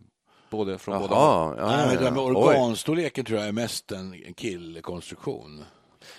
både 0.49 0.77
från 0.77 1.01
båda 1.01 1.15
håll. 1.15 1.55
Ja, 1.57 1.65
det 1.87 1.93
ja, 1.93 1.99
där 1.99 2.11
med 2.11 2.19
ja. 2.19 2.25
Oj. 2.25 2.35
organstorleken 2.35 3.25
tror 3.25 3.39
jag 3.39 3.47
är 3.47 3.51
mest 3.51 3.91
en 3.91 4.33
killkonstruktion. 4.33 5.63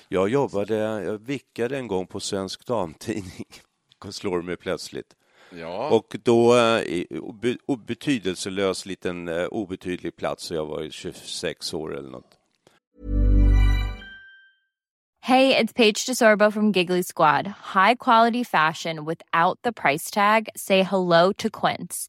Jag 0.09 0.29
jobbade, 0.29 0.77
jag 0.77 1.19
vickade 1.19 1.77
en 1.77 1.89
gång 1.89 2.07
på 2.07 2.21
Svensk 2.21 2.67
Damtidning. 2.67 3.47
slår 4.13 4.43
mig 4.43 4.57
plötsligt. 4.57 5.17
Ja. 5.53 5.89
Och 5.91 6.17
då, 6.23 6.57
eh, 6.57 7.77
betydelselös 7.87 8.87
liten 8.87 9.29
eh, 9.29 9.45
obetydlig 9.45 10.17
plats, 10.17 10.45
så 10.45 10.55
jag 10.55 10.67
var 10.67 10.83
ju 10.83 10.91
26 10.91 11.75
år 11.75 11.97
eller 11.99 12.11
något. 12.11 12.37
Hey, 15.23 15.55
it's 15.55 15.73
Paige 15.73 16.07
DeSorbo 16.07 16.51
from 16.51 16.73
Giggly 16.73 17.03
Squad. 17.03 17.47
High 17.75 17.95
quality 17.95 18.43
fashion 18.43 19.05
without 19.05 19.59
the 19.63 19.73
price 19.73 20.11
tag. 20.11 20.49
Say 20.57 20.83
hello 20.83 21.33
to 21.33 21.51
Quince. 21.51 22.09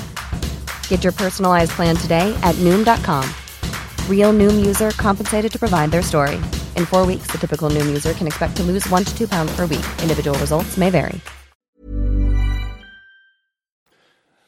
Get 0.91 1.05
your 1.05 1.13
personalized 1.13 1.71
plan 1.71 1.95
today 1.95 2.35
at 2.43 2.55
Noom.com. 2.55 3.23
Real 4.09 4.33
Noom 4.33 4.65
user 4.65 4.91
compensated 4.91 5.51
to 5.51 5.59
provide 5.59 5.91
their 5.91 6.03
story. 6.03 6.35
In 6.75 6.85
four 6.85 7.05
weeks, 7.07 7.31
the 7.31 7.37
typical 7.37 7.69
Noom 7.69 7.87
user 7.87 8.13
can 8.13 8.27
expect 8.27 8.55
to 8.57 8.63
lose 8.63 8.89
one 8.89 9.05
to 9.05 9.17
two 9.17 9.27
pounds 9.27 9.55
per 9.55 9.65
week. 9.65 9.85
Individual 10.01 10.37
results 10.39 10.77
may 10.77 10.89
vary. 10.89 11.19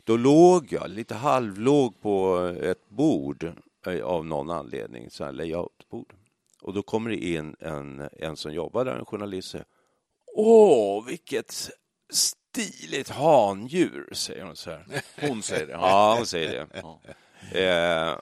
Då 0.04 0.18
låg 0.18 0.74
jag 0.74 0.90
lite 0.90 1.16
halvlåg 1.16 2.02
på 2.02 2.38
ett 2.62 2.90
bord 2.90 3.44
eh, 3.88 4.06
av 4.06 4.26
någon 4.26 4.50
anledning, 4.50 5.10
så 5.10 5.24
här 5.24 5.32
layoutbord. 5.32 6.14
Och 6.62 6.74
då 6.74 6.82
kommer 6.82 7.10
det 7.10 7.18
in 7.18 7.56
en, 7.60 8.10
en 8.12 8.38
som 8.38 8.54
jobbar 8.54 8.86
där, 8.86 8.96
en 8.96 9.06
journalist, 9.06 9.48
och 9.48 9.52
säger 9.52 9.66
Åh, 10.36 11.06
vilket 11.06 11.70
stiligt 12.58 13.10
handjur, 13.10 14.10
säger 14.12 14.44
hon 14.44 14.56
så 14.56 14.70
här. 14.70 14.86
Hon 15.22 15.44
säger 15.44 15.68
det. 15.68 15.74
Ja, 15.74 16.16
hon 16.18 16.26
säger 16.26 16.68
det. 16.72 16.82
Eh, 17.60 18.18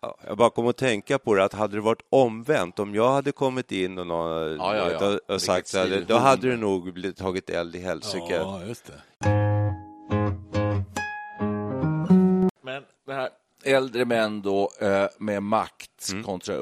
ja, 0.00 0.16
jag 0.26 0.36
bara 0.36 0.50
kom 0.50 0.66
att 0.66 0.76
tänka 0.76 1.18
på 1.18 1.34
det, 1.34 1.44
att 1.44 1.52
hade 1.52 1.76
det 1.76 1.80
varit 1.80 2.02
omvänt, 2.10 2.78
om 2.78 2.94
jag 2.94 3.12
hade 3.12 3.32
kommit 3.32 3.72
in 3.72 3.98
och, 3.98 4.06
någon, 4.06 4.56
Ja, 4.56 4.76
ja, 4.76 4.90
ja. 5.00 5.06
och, 5.28 5.34
och 5.34 5.42
sagt 5.42 5.68
så 5.68 5.78
här, 5.78 6.04
då 6.08 6.16
hade 6.18 6.50
det 6.50 6.56
nog 6.56 6.92
blivit 6.92 7.16
tagit 7.16 7.50
eld 7.50 7.76
i 7.76 7.78
helsike. 7.78 8.34
Ja, 8.34 8.62
just 8.64 8.86
det. 8.86 9.28
Men 12.62 12.82
det 13.06 13.14
här 13.14 13.28
äldre 13.64 14.04
män 14.04 14.42
då 14.42 14.70
eh, 14.80 15.06
med 15.18 15.42
makt 15.42 15.88
Mm. 16.12 16.24
kontra 16.24 16.54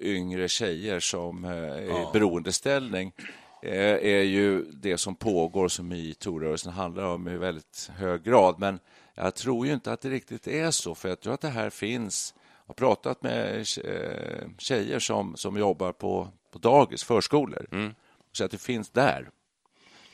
yngre 0.00 0.48
tjejer 0.48 1.00
som 1.00 1.44
eh, 1.44 1.50
är 1.50 2.02
i 2.02 2.06
beroendeställning 2.12 3.12
eh, 3.18 3.24
är 3.68 4.22
ju 4.22 4.62
det 4.62 4.98
som 4.98 5.14
pågår 5.14 5.68
som 5.68 5.88
metoo-rörelsen 5.92 6.72
handlar 6.72 7.04
om 7.04 7.28
i 7.28 7.36
väldigt 7.36 7.90
hög 7.96 8.22
grad. 8.22 8.58
Men 8.58 8.78
jag 9.14 9.34
tror 9.34 9.66
ju 9.66 9.72
inte 9.72 9.92
att 9.92 10.00
det 10.00 10.10
riktigt 10.10 10.46
är 10.46 10.70
så, 10.70 10.94
för 10.94 11.08
jag 11.08 11.20
tror 11.20 11.34
att 11.34 11.40
det 11.40 11.48
här 11.48 11.70
finns. 11.70 12.34
Jag 12.66 12.68
har 12.68 12.74
pratat 12.74 13.22
med 13.22 13.58
eh, 13.84 14.48
tjejer 14.58 14.98
som, 14.98 15.36
som 15.36 15.56
jobbar 15.56 15.92
på, 15.92 16.28
på 16.52 16.58
dagis, 16.58 17.04
förskolor, 17.04 17.66
Mm. 17.72 17.94
så 18.32 18.44
att 18.44 18.50
det 18.50 18.58
finns 18.58 18.90
där. 18.90 19.30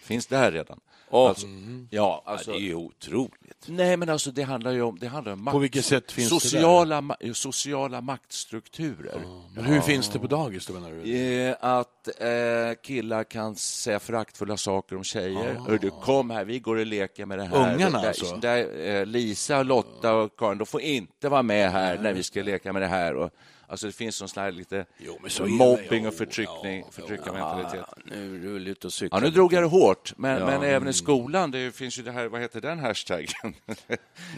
Det 0.01 0.07
finns 0.07 0.27
där 0.27 0.53
redan. 0.53 0.81
Åh. 1.13 1.29
Alltså, 1.29 1.47
ja, 1.91 2.23
alltså, 2.27 2.51
Ja, 2.51 2.57
det 2.57 2.63
är 2.63 2.67
ju 2.67 2.75
otroligt. 2.75 3.39
Nej, 3.67 3.97
men 3.97 4.09
alltså 4.09 4.31
det 4.31 4.43
handlar 4.43 4.71
ju 4.73 4.83
om, 4.83 4.99
det 4.99 5.07
handlar 5.09 5.33
om 5.33 5.45
makt, 5.45 5.53
På 5.53 5.59
vilket 5.59 5.85
sätt 5.85 6.13
finns 6.13 6.29
det 6.31 6.41
sociala, 6.41 7.01
ma- 7.01 7.33
sociala 7.33 8.01
maktstrukturer. 8.01 9.21
Men 9.55 9.65
hur 9.65 9.81
finns 9.81 10.09
det 10.09 10.19
på 10.19 10.27
dagis 10.27 10.67
då 10.67 10.73
menar 10.73 10.91
du? 10.91 11.17
Eh, 11.49 11.57
Att 11.61 12.09
eh, 12.21 12.83
killar 12.83 13.25
kan 13.25 13.57
säga 13.57 14.01
föraktfulla 14.01 14.57
saker 14.57 14.97
om 14.97 15.05
tjejer. 15.05 15.61
Hör 15.69 15.79
du, 15.79 15.91
kom 15.91 16.31
här, 16.31 16.45
vi 16.45 16.59
går 16.59 16.77
och 16.77 16.87
leker 16.87 17.27
med 17.27 17.39
det 17.39 17.45
här. 17.45 17.75
Ungarna 17.75 18.01
där, 18.01 18.09
alltså? 18.09 18.37
Där, 18.37 18.87
eh, 18.87 19.07
Lisa, 19.07 19.63
Lotta 19.63 20.15
och 20.15 20.37
Karin, 20.39 20.59
de 20.59 20.67
får 20.67 20.81
inte 20.81 21.29
vara 21.29 21.43
med 21.43 21.73
här 21.73 21.99
när 21.99 22.13
vi 22.13 22.23
ska 22.23 22.43
leka 22.43 22.73
med 22.73 22.83
det 22.83 22.89
här. 22.89 23.15
Och, 23.17 23.31
alltså 23.67 23.87
det 23.87 23.93
finns 23.93 24.17
sån 24.17 24.29
sån 24.29 24.43
här 24.43 24.53
lite 24.53 24.87
Jo, 24.99 25.19
så 25.29 25.47
mobbing 25.47 26.07
och 26.07 26.15
förtryckning, 26.15 26.85
förtryckarmentalitet. 26.91 27.85
Ah, 27.89 27.95
nu 28.05 28.35
är 28.35 28.39
du 28.39 28.53
väl 28.53 28.69
ute 28.69 28.87
och 28.87 28.91
Ja, 28.91 28.91
cyklar. 28.91 29.21
nu 29.21 29.31
drog 29.31 29.53
jag 29.53 29.63
det 29.63 29.67
hårt, 29.69 30.13
men, 30.17 30.47
men 30.47 30.63
även 30.63 30.89
i 30.89 30.93
skolan, 30.93 31.51
det 31.51 31.75
finns 31.77 31.99
ju 31.99 32.03
det 32.03 32.13
här, 32.13 32.27
vad 32.27 32.41
heter 32.41 32.61
den 32.61 32.79
hashtaggen? 32.79 33.55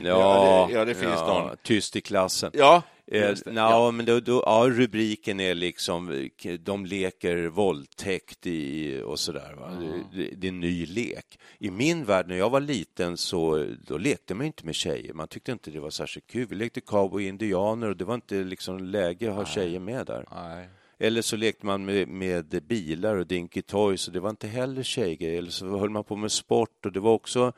Ja, 0.02 0.66
det, 0.68 0.74
ja, 0.74 0.84
det 0.84 0.94
finns 0.94 1.20
någon. 1.20 1.56
Tyst 1.62 1.96
i 1.96 2.00
klassen. 2.00 2.50
Ja, 2.54 2.82
Eh, 3.06 3.20
det. 3.20 3.52
ja, 3.52 3.90
men 3.90 4.06
då, 4.06 4.20
då, 4.20 4.42
ja, 4.46 4.66
rubriken 4.68 5.40
är 5.40 5.54
liksom 5.54 6.28
de 6.60 6.86
leker 6.86 7.46
våldtäkt 7.46 8.46
i 8.46 9.00
och 9.04 9.18
sådär. 9.18 9.54
Va? 9.58 9.70
Det, 9.70 10.18
det, 10.18 10.34
det 10.36 10.46
är 10.46 10.48
en 10.48 10.60
ny 10.60 10.86
lek. 10.86 11.38
I 11.58 11.70
min 11.70 12.04
värld, 12.04 12.28
när 12.28 12.36
jag 12.36 12.50
var 12.50 12.60
liten, 12.60 13.16
så 13.16 13.66
då 13.86 13.98
lekte 13.98 14.34
man 14.34 14.46
inte 14.46 14.66
med 14.66 14.74
tjejer. 14.74 15.12
Man 15.12 15.28
tyckte 15.28 15.52
inte 15.52 15.70
det 15.70 15.80
var 15.80 15.90
särskilt 15.90 16.26
kul. 16.26 16.46
Vi 16.46 16.56
lekte 16.56 16.80
cowboy 16.80 17.24
och 17.24 17.28
indianer 17.28 17.88
och 17.88 17.96
det 17.96 18.04
var 18.04 18.14
inte 18.14 18.34
liksom 18.34 18.78
läge 18.78 19.30
att 19.30 19.36
ha 19.36 19.44
tjejer 19.44 19.80
med 19.80 20.06
där. 20.06 20.26
Nej. 20.30 20.68
Eller 20.98 21.22
så 21.22 21.36
lekte 21.36 21.66
man 21.66 21.84
med, 21.84 22.08
med 22.08 22.62
bilar 22.68 23.16
och 23.16 23.26
Dinky 23.26 23.62
Toys 23.62 24.08
och 24.08 24.14
det 24.14 24.20
var 24.20 24.30
inte 24.30 24.46
heller 24.46 24.82
tjejgrejer. 24.82 25.38
Eller 25.38 25.50
så 25.50 25.78
höll 25.78 25.90
man 25.90 26.04
på 26.04 26.16
med 26.16 26.32
sport 26.32 26.86
och 26.86 26.92
det 26.92 27.00
var 27.00 27.12
också 27.12 27.52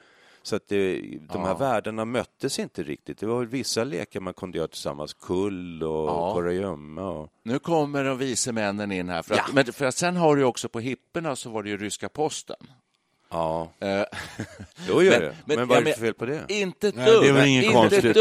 så 0.47 0.57
att 0.57 0.69
det, 0.69 1.01
de 1.33 1.45
här 1.45 1.55
världarna 1.55 2.05
möttes 2.05 2.59
inte 2.59 2.83
riktigt. 2.83 3.19
Det 3.19 3.27
var 3.27 3.45
vissa 3.45 3.85
lekar 3.85 4.21
man 4.21 4.35
kunde 4.35 4.59
göra 4.59 4.69
tillsammans, 4.69 5.15
kull 5.15 5.83
och 5.83 6.09
Ja. 6.09 6.35
kurragömma. 6.35 7.03
Och... 7.11 7.29
Nu 7.43 7.59
kommer 7.59 8.05
de 8.05 8.19
vise 8.19 8.53
männen 8.53 8.93
in 8.93 9.09
här. 9.09 9.23
För 9.23 9.35
att, 9.35 9.53
men 9.53 9.73
för 9.73 9.85
att 9.85 9.95
sen 9.95 10.17
har 10.17 10.37
du 10.37 10.43
ju 10.43 10.47
också 10.47 10.69
på 10.69 10.81
hipporna 10.81 11.37
så 11.37 11.51
var 11.51 11.63
det 11.63 11.69
ju 11.69 11.77
ryska 11.77 12.09
posten. 12.09 12.57
Ja, 13.31 13.73
Eh, 13.81 14.03
då 14.89 15.03
gör 15.03 15.11
Men- 15.13 15.21
det. 15.21 15.37
men- 15.45 15.57
Men, 15.59 15.69
vad 15.69 15.79
är 15.79 15.83
ja, 15.83 15.87
det 15.89 15.93
för 15.95 16.01
fel 16.01 16.15
på 16.15 16.27
det? 16.27 16.45
Inte 16.49 16.89
ett 16.89 16.95
Nej, 16.97 17.07
dugg. 17.11 17.25
det 17.25 17.33
väl 17.33 17.47
inget 17.49 17.65
inte 17.65 17.75
konstigt. 17.77 18.17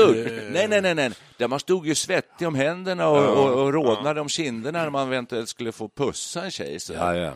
Nej, 0.51 0.67
nej, 0.69 0.81
nej, 0.81 0.95
nej. 0.95 1.11
Där 1.37 1.47
man 1.47 1.59
stod 1.59 1.87
ju 1.87 1.95
svettig 1.95 2.47
om 2.47 2.55
händerna 2.55 3.07
och, 3.09 3.37
och, 3.37 3.61
och 3.63 3.73
rodnade 3.73 4.21
om 4.21 4.29
kinderna 4.29 4.83
när 4.83 4.89
man 4.89 5.07
eventuellt 5.07 5.49
skulle 5.49 5.71
få 5.71 5.89
pussa 5.89 6.43
en 6.43 6.51
tjej. 6.51 6.79
Så, 6.79 6.93
Ja, 6.93 7.15
ja. 7.15 7.33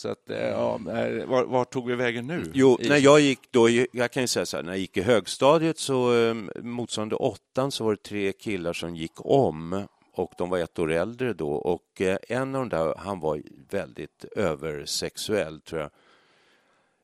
Så 0.00 0.08
att, 0.08 0.30
eh, 0.30 0.48
ja, 0.48 0.80
nej, 0.84 1.26
var, 1.26 1.44
var 1.44 1.64
tog 1.64 1.86
vi 1.88 1.94
vägen 1.94 2.26
nu? 2.26 2.44
Jo, 2.54 2.78
när 2.88 2.96
jag 2.96 3.20
gick 3.20 3.40
då, 3.52 3.68
jag 3.92 4.10
kan 4.12 4.22
ju 4.22 4.26
säga 4.26 4.46
så 4.46 4.56
här, 4.56 4.64
när 4.64 4.72
jag 4.72 4.78
gick 4.78 4.96
i 4.96 5.02
högstadiet 5.02 5.78
så 5.78 6.14
eh, 6.28 6.34
motsvarande 6.62 7.14
åttan 7.16 7.70
så 7.72 7.84
var 7.84 7.90
det 7.90 8.02
tre 8.02 8.32
killar 8.32 8.72
som 8.72 8.96
gick 8.96 9.12
om 9.16 9.82
och 10.14 10.32
de 10.38 10.50
var 10.50 10.58
ett 10.58 10.78
år 10.78 10.92
äldre 10.92 11.32
då 11.32 11.50
och 11.52 12.00
eh, 12.00 12.16
en 12.28 12.54
av 12.54 12.60
de 12.60 12.76
där, 12.76 12.94
han 12.98 13.20
var 13.20 13.42
väldigt 13.70 14.24
översexuell 14.36 15.60
tror 15.60 15.80
jag. 15.80 15.90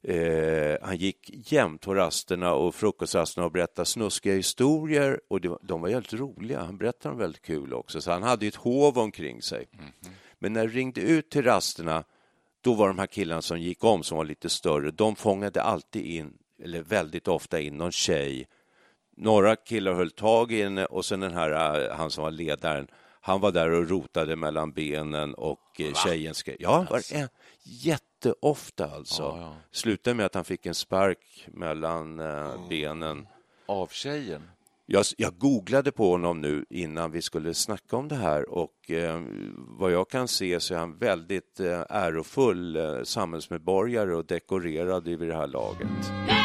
Eh, 0.09 0.77
han 0.83 0.97
gick 0.97 1.31
jämt 1.53 1.81
på 1.81 1.95
rasterna 1.95 2.53
och 2.55 2.75
frukostrasterna 2.75 3.47
och 3.47 3.53
berättade 3.53 3.87
snuskiga 3.87 4.35
historier 4.35 5.21
och 5.29 5.45
var- 5.45 5.59
de 5.63 5.81
var 5.81 5.89
väldigt 5.91 6.13
roliga. 6.13 6.63
Han 6.63 6.77
berättade 6.79 7.13
dem 7.13 7.19
väldigt 7.19 7.43
kul 7.43 7.75
också, 7.75 8.01
så 8.01 8.11
han 8.11 8.23
hade 8.23 8.47
ett 8.47 8.55
hov 8.55 8.99
omkring 8.99 9.43
sig. 9.43 9.69
Men 10.39 10.53
när 10.53 10.67
det 10.67 10.73
ringde 10.73 11.01
ut 11.01 11.31
till 11.31 11.43
rasterna 11.43 12.05
då 12.67 12.75
var 12.75 12.89
de 12.89 12.99
här 12.99 13.07
killarna 13.07 13.43
som 13.43 13.61
gick 13.61 13.85
om, 13.85 14.03
som 14.03 14.17
var 14.17 14.25
lite 14.25 14.49
större, 14.49 14.91
de 14.91 15.17
fångade 15.17 15.63
alltid 15.63 16.07
in, 16.07 16.39
eller 16.63 16.83
väldigt 16.83 17.29
ofta 17.29 17.61
in, 17.61 17.77
någon 17.77 17.93
tjej. 17.93 18.49
Några 19.17 19.57
killar 19.57 19.93
höll 19.93 20.11
tag 20.11 20.53
i 20.53 20.63
henne 20.63 20.85
och 20.85 21.05
sen 21.05 21.21
den 21.21 21.35
här, 21.35 21.51
eh, 21.85 21.97
han 21.97 22.11
som 22.11 22.25
var 22.25 22.31
ledaren, 22.31 22.89
han 23.21 23.41
var 23.41 23.53
där 23.53 23.71
och 23.71 23.89
rotade 23.89 24.37
mellan 24.37 24.73
benen 24.73 25.35
och 25.35 25.81
eh, 25.81 25.95
tjejen 25.95 26.35
skrev. 26.35 26.57
Ja, 26.59 26.87
var 26.91 27.03
en, 27.15 27.29
jätteofta 27.63 28.91
alltså. 28.91 29.23
Ja, 29.23 29.41
ja. 29.41 29.57
Slutade 29.71 30.15
med 30.15 30.27
att 30.27 30.35
han 30.35 30.45
fick 30.45 30.67
en 30.67 30.75
spark 30.75 31.47
mellan 31.47 32.21
eh, 32.21 32.69
benen. 32.69 33.27
Av 33.67 33.87
tjejen? 33.87 34.51
Jag, 34.89 35.05
jag 35.17 35.39
googlade 35.39 35.93
på 35.93 36.11
honom 36.11 36.41
nu 36.41 36.65
innan 36.71 37.11
vi 37.11 37.23
skulle 37.23 37.55
snacka 37.55 37.97
om 37.97 38.09
det 38.09 38.15
här 38.15 38.49
och 38.49 38.91
eh, 38.91 39.23
vad 39.57 39.93
jag 39.93 40.11
kan 40.11 40.29
se 40.29 40.61
så 40.61 40.75
är 40.75 40.79
han 40.79 40.99
väldigt 40.99 41.61
eh, 41.61 41.83
ärofull 41.89 42.77
eh, 42.77 43.03
samhällsmedborgare 43.03 44.15
och 44.15 44.27
dekorerad 44.27 45.09
vid 45.09 45.19
det 45.19 45.37
här 45.37 45.47
laget. 45.47 46.36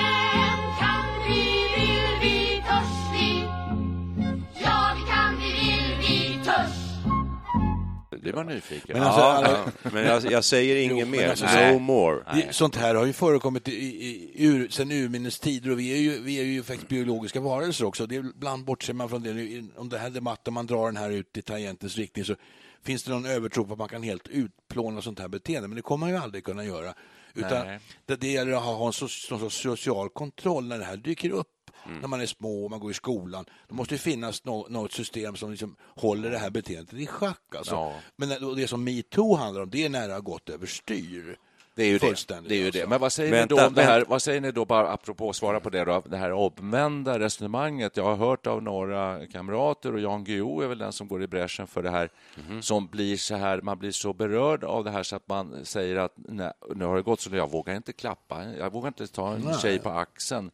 Det 8.31 8.35
var 8.37 8.43
nyfiken. 8.43 8.97
Men 8.97 9.03
alltså, 9.03 9.21
ja, 9.21 9.33
alla- 9.33 9.71
men 9.93 10.05
jag, 10.05 10.31
jag 10.31 10.43
säger 10.43 10.75
inget 10.91 11.07
mer. 11.07 11.29
alltså, 11.29 11.45
no 11.45 11.79
more. 11.79 12.23
Det, 12.33 12.53
sånt 12.53 12.75
här 12.75 12.95
har 12.95 13.05
ju 13.05 13.13
förekommit 13.13 13.67
i, 13.67 13.71
i, 13.71 14.31
ur, 14.45 14.69
sen 14.69 14.91
urminnes 14.91 15.39
tider 15.39 15.71
och 15.71 15.79
vi 15.79 15.93
är 15.93 15.97
ju, 15.97 16.19
vi 16.19 16.39
är 16.39 16.43
ju 16.43 16.63
faktiskt 16.63 16.89
biologiska 16.89 17.39
varelser 17.39 17.85
också. 17.85 18.07
Det 18.07 18.15
är, 18.15 18.19
ibland 18.19 18.65
bortser 18.65 18.93
man 18.93 19.09
från 19.09 19.23
det. 19.23 19.33
Nu, 19.33 19.67
Om 19.77 19.89
det 19.89 19.97
här 19.97 20.09
debatten, 20.09 20.53
man 20.53 20.67
drar 20.67 20.85
den 20.85 20.97
här 20.97 21.09
ut 21.09 21.37
i 21.37 21.41
tangentens 21.41 21.97
riktning 21.97 22.25
så 22.25 22.35
finns 22.83 23.03
det 23.03 23.11
någon 23.11 23.25
övertro 23.25 23.65
på 23.65 23.73
att 23.73 23.79
man 23.79 23.89
kan 23.89 24.03
helt 24.03 24.27
utplåna 24.27 25.01
sånt 25.01 25.19
här 25.19 25.27
beteende, 25.27 25.67
men 25.67 25.75
det 25.75 25.81
kommer 25.81 26.05
man 26.07 26.15
ju 26.15 26.23
aldrig 26.23 26.43
kunna 26.43 26.65
göra. 26.65 26.93
Utan 27.33 27.67
Nej. 27.67 27.79
det, 28.05 28.15
det 28.15 28.27
gäller 28.27 28.51
att 28.51 28.63
ha 28.63 28.87
en 28.87 28.93
so, 28.93 29.07
sorts 29.07 29.61
social 29.61 30.09
kontroll 30.09 30.67
när 30.67 30.79
det 30.79 30.85
här 30.85 30.97
dyker 30.97 31.29
upp. 31.29 31.47
Mm. 31.85 31.99
När 31.99 32.07
man 32.07 32.21
är 32.21 32.25
små 32.25 32.63
och 32.63 32.71
man 32.71 32.79
går 32.79 32.91
i 32.91 32.93
skolan. 32.93 33.45
Det 33.67 33.73
måste 33.73 33.93
ju 33.93 33.97
finnas 33.97 34.43
nå, 34.45 34.67
något 34.69 34.91
system 34.91 35.35
som 35.35 35.51
liksom 35.51 35.75
håller 35.95 36.29
det 36.31 36.37
här 36.37 36.49
beteendet 36.49 36.93
i 36.93 37.07
schack. 37.07 37.55
Alltså. 37.57 37.75
Ja. 37.75 37.93
Men 38.15 38.55
det, 38.55 38.67
som 38.67 38.83
metoo 38.83 39.35
handlar 39.35 39.61
om, 39.61 39.69
det 39.69 39.85
är 39.85 39.89
när 39.89 40.07
det 40.07 40.13
har 40.13 40.21
gått 40.21 40.49
överstyr. 40.49 41.37
Det 41.75 41.83
är 41.83 41.87
ju 41.87 41.97
det. 41.97 42.07
Det, 42.47 42.55
är 42.55 42.59
ju 42.59 42.65
alltså. 42.65 42.79
det. 42.79 42.87
Men 42.87 42.99
vad 42.99 43.13
säger 43.13 43.31
Vänta, 43.31 43.55
ni 43.55 43.61
då 43.61 43.67
om 43.67 43.73
det 43.73 43.83
här? 43.83 44.05
Vad 44.07 44.21
säger 44.21 44.41
ni 44.41 44.51
då, 44.51 44.65
bara 44.65 44.91
apropå 44.93 45.29
att 45.29 45.35
svara 45.35 45.59
på 45.59 45.69
det, 45.69 45.85
då, 45.85 46.03
det 46.05 46.17
här 46.17 46.31
omvända 46.31 47.19
resonemanget? 47.19 47.97
Jag 47.97 48.03
har 48.03 48.15
hört 48.15 48.47
av 48.47 48.63
några 48.63 49.27
kamrater 49.27 49.93
och 49.93 49.99
Jan 49.99 50.23
Guillou 50.23 50.61
är 50.63 50.67
väl 50.67 50.77
den 50.77 50.93
som 50.93 51.07
går 51.07 51.23
i 51.23 51.27
bräschen 51.27 51.67
för 51.67 51.83
det 51.83 51.89
här, 51.89 52.09
Mhm. 52.47 52.61
som 52.61 52.87
blir 52.87 53.17
så 53.17 53.35
här, 53.35 53.61
man 53.61 53.79
blir 53.79 53.91
så 53.91 54.13
berörd 54.13 54.63
av 54.63 54.83
det 54.83 54.91
här 54.91 55.03
så 55.03 55.15
att 55.15 55.27
man 55.27 55.65
säger 55.65 55.95
att 55.95 56.13
nej, 56.15 56.51
nu 56.75 56.85
har 56.85 56.95
det 56.95 57.01
gått 57.01 57.19
så 57.21 57.35
jag 57.35 57.51
vågar 57.51 57.75
inte 57.75 57.93
klappa, 57.93 58.45
jag 58.59 58.73
vågar 58.73 58.87
inte 58.87 59.07
ta 59.07 59.33
en 59.33 59.53
tjej 59.53 59.79
på 59.79 59.89
axeln. 59.89 60.51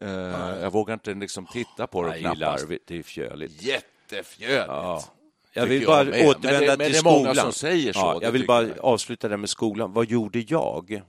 Eh, 0.00 0.08
jag 0.62 0.72
vågar 0.72 0.94
inte 0.94 1.14
liksom 1.14 1.46
titta 1.46 1.86
på 1.86 2.02
det 2.02 2.08
och 2.08 2.12
Nej, 2.14 2.22
det 2.22 2.28
är 2.28 2.34
knappast. 2.34 2.62
larvigt, 2.62 2.84
det 2.86 2.98
är 2.98 3.02
fjöligt. 3.02 3.62
Jättefjöligt. 3.62 4.64
Ja. 4.68 5.04
Jag 5.52 5.66
vill 5.66 5.82
jag 5.82 5.88
bara. 5.90 6.04
Men 6.04 6.28
återvända 6.28 6.60
det- 6.60 6.66
men 6.66 6.78
till 6.78 6.92
det 6.92 6.98
är 6.98 7.04
många 7.04 7.18
skolan. 7.18 7.36
som 7.36 7.52
säger 7.52 7.92
så, 7.92 7.98
Ja, 8.00 8.18
jag 8.22 8.32
vill 8.32 8.46
bara 8.46 8.62
jag. 8.62 8.78
avsluta 8.80 9.28
det 9.28 9.36
med 9.36 9.48
skolan. 9.50 9.92
Vad 9.92 10.06
gjorde 10.06 10.38
jag? 10.38 11.02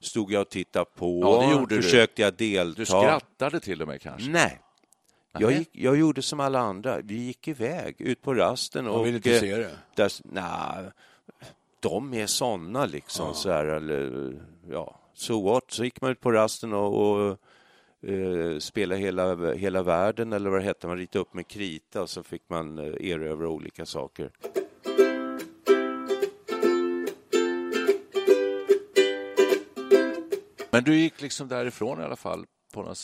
Stod 0.00 0.32
jag 0.32 0.40
och 0.40 0.48
tittade 0.48 0.84
på? 0.96 1.20
Ja, 1.20 1.46
det 1.46 1.52
gjorde 1.60 1.76
du. 1.76 1.82
Försökte 1.82 2.22
jag 2.22 2.34
delta? 2.34 2.78
Du 2.78 2.86
skrattade 2.86 3.60
till 3.60 3.82
och 3.82 3.88
med 3.88 4.00
kanske? 4.02 4.30
Nej. 4.30 4.60
Jag, 5.38 5.52
gick, 5.52 5.68
jag 5.72 5.96
gjorde 5.96 6.22
som 6.22 6.40
alla 6.40 6.58
andra. 6.58 7.00
Vi 7.00 7.14
gick 7.14 7.48
iväg 7.48 8.00
ut 8.00 8.22
på 8.22 8.34
rasten. 8.34 8.84
Man 8.84 8.94
och, 8.94 9.06
vill 9.06 9.14
inte 9.14 9.34
eh, 9.34 9.40
se 9.40 9.56
det. 9.56 9.70
Där, 9.94 10.12
nej, 10.24 10.90
de 11.80 12.14
är 12.14 12.26
såna 12.26 12.86
liksom. 12.86 13.34
Så 13.34 13.50
här, 13.52 13.64
eller, 13.64 14.32
ja, 14.70 15.00
so 15.14 15.52
what? 15.52 15.64
Så 15.68 15.84
gick 15.84 16.00
man 16.00 16.10
ut 16.10 16.20
på 16.20 16.32
rasten 16.32 16.72
och, 16.72 17.16
och 17.20 17.38
Eh, 18.02 18.58
spela 18.58 18.94
hela, 18.94 19.52
hela 19.54 19.82
världen 19.82 20.32
eller 20.32 20.50
vad 20.50 20.60
det 20.60 20.64
hette. 20.64 20.86
Man 20.86 20.96
ritade 20.96 21.22
upp 21.22 21.34
med 21.34 21.48
krita 21.48 22.02
och 22.02 22.10
så 22.10 22.22
fick 22.22 22.42
man 22.48 22.78
eh, 22.78 23.10
erövra 23.10 23.48
olika 23.48 23.86
saker. 23.86 24.30
Men 30.70 30.84
du 30.84 30.96
gick 30.96 31.22
liksom 31.22 31.48
därifrån 31.48 32.00
i 32.00 32.04
alla 32.04 32.16
fall 32.16 32.46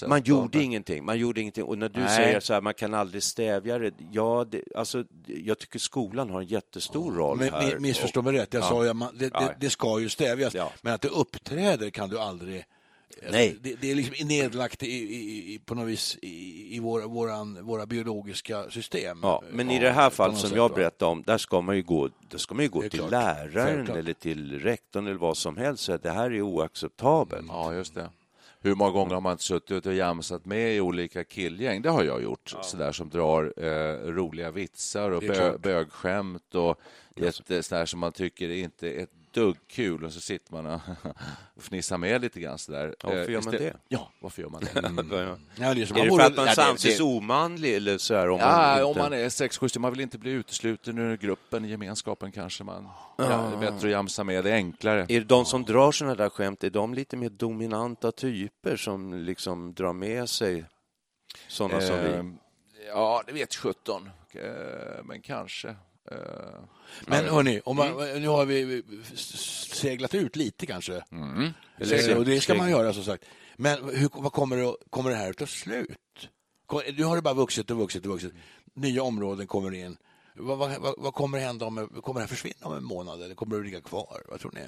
man 0.06 0.22
gjorde 0.22 0.62
ingenting. 0.62 1.04
Man 1.04 1.18
gjorde 1.18 1.40
ingenting. 1.40 1.64
Och 1.64 1.78
när 1.78 1.88
du 1.88 2.00
Nej. 2.00 2.16
säger 2.16 2.40
så 2.40 2.54
här, 2.54 2.60
man 2.60 2.74
kan 2.74 2.94
aldrig 2.94 3.22
stävja 3.22 3.78
det. 3.78 3.94
Ja, 4.12 4.46
det, 4.50 4.62
alltså, 4.74 5.04
jag 5.26 5.58
tycker 5.58 5.78
skolan 5.78 6.30
har 6.30 6.40
en 6.40 6.46
jättestor 6.46 7.14
ja. 7.14 7.20
roll 7.20 7.38
men, 7.38 7.52
här. 7.52 7.78
Missförstå 7.78 8.22
mig 8.22 8.32
rätt, 8.32 8.54
jag 8.54 8.62
ja. 8.62 8.68
sa 8.68 8.84
ju, 8.84 8.92
det, 8.92 9.28
det, 9.28 9.56
det, 9.60 9.70
ska 9.70 10.00
ju 10.00 10.08
stävjas. 10.08 10.54
Ja. 10.54 10.72
Men 10.82 10.94
att 10.94 11.00
det 11.00 11.08
uppträder 11.08 11.90
kan 11.90 12.08
du 12.08 12.18
aldrig 12.18 12.64
Nej. 13.30 13.56
Det, 13.60 13.74
det 13.80 13.90
är 13.90 13.94
liksom 13.94 14.28
nedlagt 14.28 14.82
i, 14.82 14.86
i, 14.86 15.54
i, 15.54 15.58
på 15.58 15.74
något 15.74 15.88
vis 15.88 16.18
i, 16.22 16.76
i 16.76 16.80
våra, 16.80 17.06
våran, 17.06 17.66
våra 17.66 17.86
biologiska 17.86 18.70
system. 18.70 19.18
Ja, 19.22 19.42
men 19.50 19.70
i 19.70 19.74
Ja, 19.74 19.80
det 19.82 19.90
här 19.90 20.10
fallet 20.10 20.38
som 20.38 20.56
jag 20.56 20.70
berättade 20.74 21.10
om, 21.12 21.22
där 21.22 21.38
ska 21.38 21.60
man 21.60 21.76
ju 21.76 21.82
gå, 21.82 22.10
där 22.30 22.38
ska 22.38 22.54
man 22.54 22.64
ju 22.64 22.68
gå 22.70 22.80
till 22.80 22.90
klart. 22.90 23.10
läraren 23.10 23.52
Självklart. 23.52 23.96
eller 23.96 24.12
till 24.12 24.60
rektorn 24.60 25.06
eller 25.06 25.18
vad 25.18 25.36
som 25.36 25.56
helst. 25.56 25.82
Så 25.84 25.96
det 25.96 26.10
här 26.10 26.30
är 26.30 26.42
oacceptabelt. 26.42 27.46
Ja, 27.48 27.74
just 27.74 27.94
det. 27.94 28.10
Hur 28.60 28.74
många 28.74 28.90
gånger 28.90 29.14
har 29.14 29.20
man 29.20 29.32
inte 29.32 29.44
suttit 29.44 29.86
och 29.86 29.94
jamsat 29.94 30.44
med 30.44 30.76
i 30.76 30.80
olika 30.80 31.24
killgäng? 31.24 31.82
Det 31.82 31.90
har 31.90 32.04
jag 32.04 32.22
gjort. 32.22 32.54
Sådär 32.62 32.92
som 32.92 33.08
drar 33.10 33.52
eh, 33.56 34.12
roliga 34.12 34.50
vitsar 34.50 35.10
och 35.10 35.20
bö, 35.22 35.58
bögskämt 35.58 36.54
och 36.54 36.80
ett 37.16 37.50
eh, 37.50 37.60
sådär 37.60 37.86
som 37.86 38.00
man 38.00 38.12
tycker 38.12 38.48
inte 38.48 38.88
är 38.88 39.02
ett 39.02 39.10
dugg 39.34 39.56
kul 39.68 40.04
och 40.04 40.12
så 40.12 40.20
sitter 40.20 40.52
man 40.52 40.66
och 40.66 40.80
fnissar 41.62 41.98
med 41.98 42.20
lite 42.20 42.40
grann 42.40 42.58
sådär. 42.58 42.94
Ja, 43.02 43.08
varför 43.08 43.22
Eh, 43.28 43.32
gör 43.32 43.42
man 43.42 43.52
det? 43.52 43.76
Ja, 43.88 44.10
varför 44.20 44.42
gör 44.42 44.48
man 44.48 44.60
det? 44.60 44.70
Ja. 45.16 45.36
Ja, 45.56 45.74
det 45.74 45.82
är 45.82 45.86
som 45.86 45.96
Är 45.96 46.00
man 46.00 46.08
det 46.08 46.16
för 46.16 46.30
att 46.30 46.36
man 46.36 46.48
Ja, 46.56 46.70
anses 46.70 47.00
omanlig 47.00 47.74
eller 47.74 47.98
så 47.98 48.14
här? 48.14 48.30
Om 48.30 48.40
Ja, 48.40 48.46
man 48.56 48.72
inte... 48.72 48.84
om 48.84 48.98
man 48.98 49.12
är 49.12 49.28
6-7, 49.28 49.78
man 49.78 49.90
vill 49.92 50.00
inte 50.00 50.18
bli 50.18 50.30
utesluten 50.30 50.98
ur 50.98 51.16
gruppen, 51.16 51.64
gemenskapen 51.64 52.32
kanske 52.32 52.64
man... 52.64 52.88
Ja, 53.18 53.24
det 53.24 53.66
är 53.66 53.72
bättre 53.72 53.88
att 53.88 53.92
jamsa 53.92 54.24
med, 54.24 54.44
det 54.44 54.50
är 54.50 54.54
enklare. 54.54 55.00
Är 55.08 55.20
det 55.20 55.24
de 55.26 55.44
som 55.44 55.64
drar 55.64 55.92
sådana 55.92 56.14
där 56.14 56.28
skämt, 56.28 56.64
är 56.64 56.70
de 56.70 56.94
lite 56.94 57.16
mer 57.16 57.28
dominanta 57.30 58.12
typer 58.12 58.76
som 58.76 59.14
liksom 59.14 59.74
drar 59.74 59.92
med 59.92 60.28
sig 60.28 60.64
sådana 61.48 61.80
som 61.80 61.96
vi? 62.00 62.10
Eh, 62.10 62.24
Ja, 62.86 63.22
det 63.26 63.32
vet 63.32 63.54
17, 63.54 64.10
eh, 64.32 64.42
men 65.04 65.20
kanske. 65.22 65.76
Eh, 66.10 66.16
Men 67.06 67.24
hörni, 67.24 67.60
om 67.64 67.76
man, 67.76 67.88
Mm. 67.88 68.22
nu 68.22 68.28
har 68.28 68.46
vi 68.46 68.82
seglat 69.74 70.14
ut 70.14 70.36
lite 70.36 70.66
kanske. 70.66 71.04
Mm. 71.12 71.50
Eller, 71.78 72.16
och 72.18 72.24
det 72.24 72.40
ska 72.40 72.54
man 72.54 72.70
göra 72.70 72.92
som 72.92 73.04
sagt. 73.04 73.24
Men 73.56 73.84
hur, 73.94 74.08
vad 74.12 74.32
kommer, 74.32 74.56
det, 74.56 74.74
kommer 74.90 75.10
det 75.10 75.16
här 75.16 75.30
att 75.30 75.36
ta 75.36 75.46
slut? 75.46 76.28
Nu 76.96 77.04
har 77.04 77.16
det 77.16 77.22
bara 77.22 77.34
vuxit 77.34 77.70
och 77.70 77.78
vuxit 77.78 78.06
och 78.06 78.12
vuxit. 78.12 78.32
Nya 78.74 79.02
områden 79.02 79.46
kommer 79.46 79.74
in. 79.74 79.96
Vad, 80.36 80.58
vad, 80.58 80.94
vad, 80.98 81.14
kommer 81.14 81.38
hända 81.38 81.66
om, 81.66 81.88
kommer 82.02 82.20
det 82.20 82.26
här 82.26 82.28
försvinna 82.28 82.66
om 82.66 82.74
en 82.74 82.84
månad 82.84 83.22
eller 83.22 83.34
kommer 83.34 83.56
det 83.56 83.64
ligga 83.64 83.80
kvar? 83.80 84.22
Vad 84.28 84.40
tror 84.40 84.52
ni? 84.54 84.60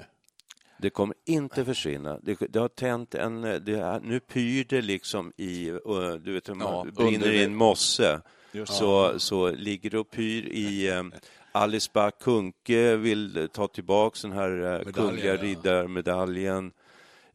Det 0.79 0.89
kommer 0.89 1.15
inte 1.25 1.65
försvinna. 1.65 2.19
Det, 2.23 2.35
det 2.49 2.59
har 2.59 2.67
tänt 2.67 3.15
en... 3.15 3.41
Det 3.41 3.79
är, 3.79 3.99
nu 3.99 4.19
pyr 4.19 4.65
det 4.69 4.81
liksom 4.81 5.33
i... 5.37 5.65
Du 6.21 6.33
vet, 6.33 6.47
Ja, 6.47 6.85
brinner 6.95 7.31
i 7.31 7.43
en 7.43 7.55
mosse 7.55 8.21
så, 8.65 9.19
så 9.19 9.51
ligger 9.51 9.89
det 9.89 9.99
och 9.99 10.11
pyr 10.11 10.47
i... 10.51 10.91
Um, 10.91 11.13
Alice 11.51 11.89
Bah 11.93 12.11
Kuhnke 12.23 12.95
vill 12.95 13.49
ta 13.53 13.67
tillbaka 13.67 14.17
den 14.21 14.31
här 14.31 14.49
uh, 14.49 14.63
Medaljen, 14.63 14.93
kungliga 14.93 15.35
ja. 15.35 15.41
riddarmedaljen. 15.41 16.71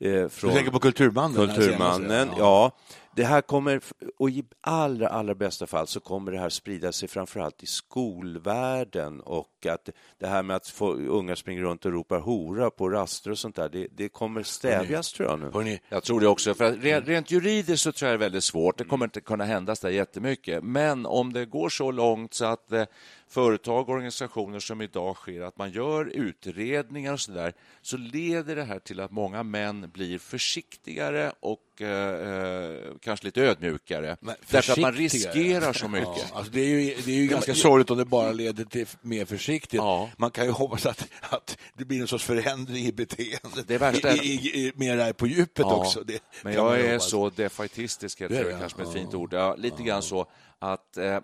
eh, 0.01 0.29
från 0.29 0.51
Du 0.51 0.57
tänker 0.57 0.73
på 0.73 0.79
Kulturmannen? 0.79 1.37
Kulturmannen, 1.47 2.09
senaste? 2.09 2.41
ja. 2.41 2.73
Det 3.17 3.25
här 3.25 3.41
kommer, 3.41 3.81
och 4.19 4.31
i 4.31 4.45
allra, 4.61 5.09
allra 5.09 5.35
bästa 5.35 5.67
fall 5.67 5.87
så 5.87 6.01
kommer 6.01 6.33
det 6.33 6.39
här 6.39 6.49
sprida 6.49 6.93
sig 6.93 7.09
framförallt 7.09 7.63
i 7.63 7.67
skolvärlden 7.67 9.21
och 9.21 9.67
att 9.67 9.89
det 10.19 10.27
här 10.27 10.43
med 10.43 10.57
att 10.57 10.69
få 10.69 10.93
unga 10.95 11.37
springer 11.37 11.63
runt 11.63 11.85
och 11.85 11.93
ropar 11.93 12.21
hora 12.21 12.71
på 12.71 12.89
raster 12.89 13.31
och 13.31 13.39
sånt 13.39 13.57
där, 13.57 13.69
det, 13.69 13.87
det 13.91 14.09
kommer 14.09 14.43
stävjas 14.43 15.13
tror 15.13 15.29
jag 15.29 15.41
nu. 15.41 15.51
Hörrni, 15.55 15.81
Jag 15.89 16.03
tror 16.03 16.21
det 16.21 16.29
också. 16.29 16.55
För 16.55 16.73
rent, 16.73 17.09
rent 17.09 17.31
juridiskt 17.31 17.83
så 17.83 17.93
tror 17.93 18.11
jag 18.11 18.21
det 18.21 18.25
är 18.25 18.27
väldigt 18.27 18.45
svårt. 18.45 18.79
Det 18.79 18.85
kommer 18.85 19.05
inte 19.07 19.21
kunna 19.21 19.45
hända 19.45 19.77
så 19.77 19.91
jättemycket. 19.91 20.65
Men 20.65 21.07
om 21.07 21.33
det 21.33 21.47
går 21.47 21.69
så 21.69 21.91
långt 21.91 22.35
så 22.35 22.45
att 22.45 22.73
eh, 22.73 22.85
företag 23.33 23.89
och 23.89 23.95
organisationer 23.95 24.61
som 24.61 24.81
idag 24.83 25.17
sker, 25.17 25.41
att 25.43 25.59
man 25.59 25.71
gör 25.71 26.05
utredningar 26.05 27.13
och 27.13 27.21
så 27.21 27.33
där, 27.33 27.53
så 27.83 27.97
leder 27.97 28.57
det 28.57 28.65
här 28.65 28.79
till 28.79 29.01
att 29.01 29.11
många 29.11 29.43
män 29.43 29.91
blir 29.95 30.19
försiktigare 30.19 31.33
och 31.41 31.83
eh, 31.83 32.29
eh, 32.29 32.79
kanske 33.01 33.27
lite 33.27 33.41
ödmjukare. 33.43 34.17
Men 34.21 34.35
Därför 34.51 34.73
att 34.73 34.79
man 34.79 34.93
riskerar 34.93 35.73
så 35.73 35.89
mycket. 35.89 36.09
Ja, 36.09 36.25
alltså 36.33 36.53
det 36.53 36.61
är 36.61 36.67
ju, 36.69 36.95
det 37.05 37.11
är 37.13 37.17
ju 37.17 37.27
ganska 37.27 37.55
sorgligt 37.55 37.91
om 37.91 37.99
det 37.99 38.05
bara 38.05 38.33
leder 38.33 38.65
till 38.65 38.87
mer 39.01 39.25
försiktigt. 39.25 39.79
Ja. 39.79 40.11
Man 40.17 40.31
kan 40.31 40.45
ju 40.45 40.51
hoppas 40.51 40.87
att, 40.87 41.09
att 41.21 41.59
det 41.77 41.85
blir 41.85 42.01
en 42.01 42.07
sorts 42.09 42.25
förändring 42.25 42.85
i 42.85 42.93
beteendet. 42.93 43.65
Det 43.69 43.79
värsta 43.79 44.11
är- 44.11 44.25
I, 44.25 44.29
i, 44.29 44.67
i, 44.67 44.73
mer 44.75 44.97
där 44.97 45.13
på 45.13 45.27
djupet 45.27 45.59
Ja, 45.69 45.77
också. 45.77 46.01
Det 46.05 46.23
men 46.43 46.53
jag 46.55 46.81
är 46.81 46.93
hoppas. 46.93 47.11
så 47.11 47.31
defaitistisk, 47.31 48.21
heter 48.21 48.45
Det 48.45 48.57
kanske 48.61 48.79
med 48.79 48.87
ett 48.87 48.93
fint 48.93 49.15
ord. 49.15 49.35
Lite 49.57 49.83
grann 49.83 50.03
så 50.03 50.27
att 50.59 50.97
eh, 50.97 51.19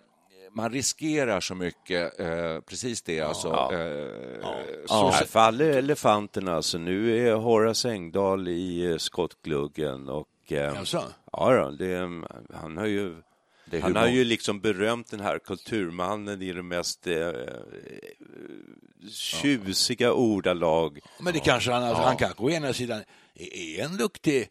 man 0.52 0.72
riskerar 0.72 1.40
så 1.40 1.54
mycket, 1.54 2.20
eh, 2.20 2.60
precis 2.60 3.02
det 3.02 3.20
alltså. 3.20 3.48
Ja. 3.48 3.72
Eh, 3.72 4.86
Så 4.86 5.10
här 5.10 5.24
faller 5.24 5.70
elefanterna. 5.70 6.54
Alltså, 6.56 6.78
nu 6.78 7.28
är 7.28 7.34
Horace 7.34 7.90
Engdahl 7.90 8.48
i 8.48 8.90
eh, 8.90 8.96
skottgluggen 8.96 10.08
och 10.08 10.28
eh, 10.48 10.56
Jaså? 10.56 11.02
ja, 11.32 11.52
då, 11.54 11.70
det, 11.70 12.22
han 12.54 12.76
har 12.76 12.86
ju 12.86 13.14
han 13.82 13.96
har 13.96 14.08
ju 14.08 14.24
liksom 14.24 14.60
berömt 14.60 15.10
den 15.10 15.20
här 15.20 15.38
kulturmannen 15.38 16.42
i 16.42 16.52
de 16.52 16.68
mest 16.68 17.06
eh, 17.06 17.30
tjusiga 19.10 20.12
ordalag. 20.12 20.98
Men 21.20 21.32
det 21.32 21.40
kanske 21.40 21.70
han, 21.72 21.82
alltså, 21.82 22.02
han 22.02 22.16
kanske 22.16 22.42
å 22.42 22.50
ena 22.50 22.72
sidan 22.72 23.02
är 23.34 23.84
en 23.84 23.96
duktig 23.96 24.48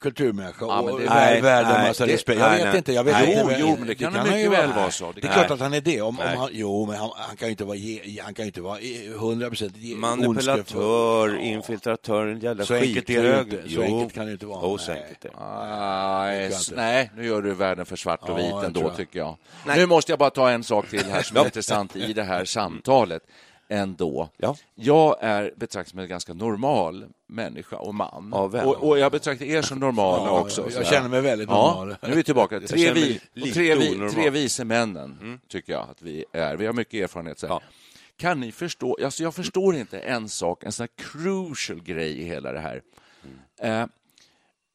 kulturmänniska 0.00 0.64
Ja, 0.66 0.80
och 0.80 1.00
det- 1.00 1.06
är 1.06 1.10
nej, 1.10 1.40
värd 1.42 1.64
en 1.66 1.72
nej, 1.72 1.88
massa 1.88 2.06
respekt. 2.06 2.40
Jag 2.40 2.48
nej, 2.50 2.58
vet 2.58 2.66
nej. 2.68 2.76
inte. 2.76 2.92
Jag 2.92 3.04
vet 3.04 3.14
Nej, 3.14 3.40
inte. 3.40 3.56
jo, 3.60 3.76
men 3.78 3.86
det 3.88 3.94
kan 3.94 4.12
det 4.12 4.18
han 4.18 4.28
mycket 4.28 4.44
ju 4.44 4.48
väl 4.48 4.72
vara 4.72 4.90
så. 4.90 5.12
Det 5.12 5.20
Det 5.20 5.26
är 5.26 5.32
kan- 5.32 5.32
klart 5.38 5.50
att 5.50 5.60
han 5.60 5.74
är 5.74 5.80
det. 5.80 6.00
Om, 6.00 6.08
om 6.18 6.24
Nej. 6.24 6.36
han, 6.36 6.48
jo, 6.52 6.86
men 6.86 6.96
han, 6.96 7.10
han 7.16 7.36
kan 7.36 7.48
ju 7.48 7.50
inte 7.50 7.64
vara, 7.64 7.76
ge- 7.76 8.20
han 8.24 8.34
kan 8.34 8.42
ju 8.44 8.46
inte 8.46 8.60
vara 8.60 8.78
hundra 9.18 9.48
procent 9.48 9.76
Manipulatör, 9.96 11.38
infiltratör, 11.38 12.26
en 12.26 12.40
jävla 12.40 12.64
Så 12.64 12.74
enkelt 12.74 13.10
är 13.10 13.22
det 13.22 13.38
skithög. 13.38 13.52
inte. 13.60 13.68
Så 13.68 13.74
Jo. 13.74 13.82
enkelt 13.82 14.14
kan 14.14 14.26
det 14.26 14.32
inte 14.32 14.46
vara. 14.46 14.60
Jo, 14.62 14.78
så 14.78 14.92
Nej. 14.92 15.00
enkelt 15.02 15.20
det. 15.22 15.30
Nej, 15.40 16.46
inte. 16.46 16.74
nej, 16.76 17.10
nu 17.16 17.26
gör 17.26 17.42
du 17.42 17.54
världen 17.54 17.86
för 17.86 17.96
svart 17.96 18.22
och 18.22 18.40
Ja, 18.40 18.56
vit 18.56 18.66
ändå, 18.66 18.80
jag. 18.80 18.96
tycker 18.96 19.18
jag. 19.18 19.36
Nu 19.76 19.86
måste 19.86 20.12
jag 20.12 20.18
bara 20.18 20.30
ta 20.30 20.50
en 20.50 20.64
sak 20.64 20.88
till 20.88 21.04
här 21.10 21.22
som 21.22 21.36
är 21.36 21.44
intressant 21.44 21.96
i 21.96 22.12
det 22.12 22.22
här 22.24 22.44
samtalet. 22.44 23.22
Ändå. 23.74 24.28
Ja. 24.36 24.56
Jag 24.74 25.16
är 25.20 25.52
betraktad 25.56 25.90
som 25.90 25.98
en 25.98 26.08
ganska 26.08 26.34
normal 26.34 27.06
människa 27.26 27.76
och 27.76 27.94
man. 27.94 28.30
Ja, 28.32 28.64
och, 28.64 28.88
och 28.88 28.98
jag 28.98 29.12
betraktar 29.12 29.46
er 29.46 29.62
som 29.62 29.78
normala 29.78 30.26
Ja, 30.26 30.40
också. 30.40 30.70
jag 30.74 30.86
känner 30.86 31.08
mig 31.08 31.20
väldigt 31.20 31.48
normal. 31.48 31.96
Nu 32.02 32.12
är 32.12 32.16
vi 32.16 32.24
tillbaka. 32.24 32.60
Tre, 32.60 32.92
vi, 32.92 33.20
tre, 33.52 33.74
vi, 33.74 34.10
tre 34.10 34.30
vise 34.30 34.64
männen, 34.64 35.40
tycker 35.48 35.72
jag 35.72 35.90
att 35.90 36.02
vi 36.02 36.24
är. 36.32 36.56
Vi 36.56 36.66
har 36.66 36.72
mycket 36.72 36.94
erfarenhet. 37.02 37.38
Så. 37.38 37.60
Kan 38.16 38.40
ni 38.40 38.52
förstå? 38.52 38.98
Alltså 39.04 39.22
jag 39.22 39.34
förstår 39.34 39.76
inte 39.76 39.98
en 39.98 40.28
sak, 40.28 40.64
en 40.64 40.72
sån 40.72 40.84
här 40.84 41.04
crucial 41.04 41.82
grej 41.82 42.20
i 42.20 42.24
hela 42.24 42.52
det 42.52 42.60
här. 42.60 42.82
Eh, 43.60 43.86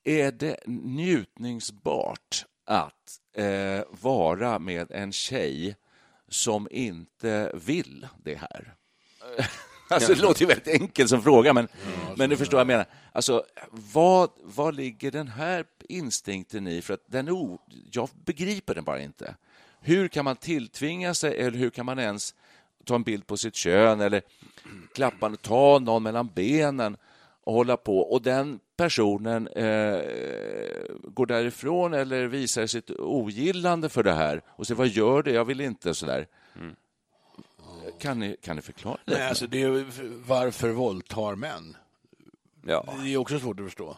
är 0.03 0.31
det 0.31 0.59
njutningsbart 0.65 2.45
att 2.65 2.93
eh, 3.37 3.83
vara 4.01 4.59
med 4.59 4.91
en 4.91 5.11
tjej 5.11 5.75
som 6.29 6.67
inte 6.71 7.51
vill 7.65 8.07
det 8.23 8.35
här? 8.35 8.75
Alltså, 9.91 10.13
det 10.13 10.21
låter 10.21 10.41
ju 10.41 10.47
väldigt 10.47 10.81
enkelt 10.81 11.09
som 11.09 11.21
fråga, 11.21 11.53
men, 11.53 11.67
men 12.15 12.29
du 12.29 12.37
förstår 12.37 12.57
vad 12.57 12.61
jag 12.61 12.67
menar. 12.67 12.85
Alltså, 13.11 13.43
vad, 13.71 14.29
vad 14.43 14.75
ligger 14.75 15.11
den 15.11 15.27
här 15.27 15.65
instinkten 15.89 16.67
i? 16.67 16.81
För 16.81 16.93
att 16.93 17.03
den 17.05 17.27
är 17.27 17.31
o, 17.31 17.59
jag 17.91 18.09
begriper 18.25 18.75
den 18.75 18.83
bara 18.83 19.01
inte. 19.01 19.35
Hur 19.81 20.07
kan 20.07 20.25
man 20.25 20.35
tilltvinga 20.35 21.13
sig, 21.13 21.37
eller 21.37 21.57
hur 21.57 21.69
kan 21.69 21.85
man 21.85 21.99
ens 21.99 22.35
ta 22.85 22.95
en 22.95 23.03
bild 23.03 23.27
på 23.27 23.37
sitt 23.37 23.55
kön 23.55 24.01
eller 24.01 24.21
klappa, 24.95 25.35
ta 25.35 25.79
någon 25.79 26.03
mellan 26.03 26.29
benen 26.35 26.97
och 27.43 27.53
hålla 27.53 27.77
på 27.77 27.99
och 27.99 28.21
den 28.21 28.59
personen 28.77 29.47
eh, 29.47 29.99
går 31.03 31.25
därifrån 31.25 31.93
eller 31.93 32.27
visar 32.27 32.67
sitt 32.67 32.91
ogillande 32.91 33.89
för 33.89 34.03
det 34.03 34.13
här 34.13 34.41
och 34.47 34.67
säger 34.67 34.77
vad 34.77 34.87
gör 34.87 35.23
det, 35.23 35.31
jag 35.31 35.45
vill 35.45 35.61
inte 35.61 35.93
sådär. 35.93 36.27
Kan, 37.99 38.19
ni, 38.19 38.35
kan 38.41 38.55
ni 38.55 38.61
förklara 38.61 38.97
det? 39.05 39.13
Nej, 39.13 39.27
alltså, 39.27 39.47
det 39.47 39.61
är, 39.61 39.85
varför 40.27 40.69
våldtar 40.69 41.35
män? 41.35 41.77
Ja. 42.65 42.93
Det 43.03 43.13
är 43.13 43.17
också 43.17 43.39
svårt 43.39 43.59
att 43.59 43.65
förstå. 43.65 43.97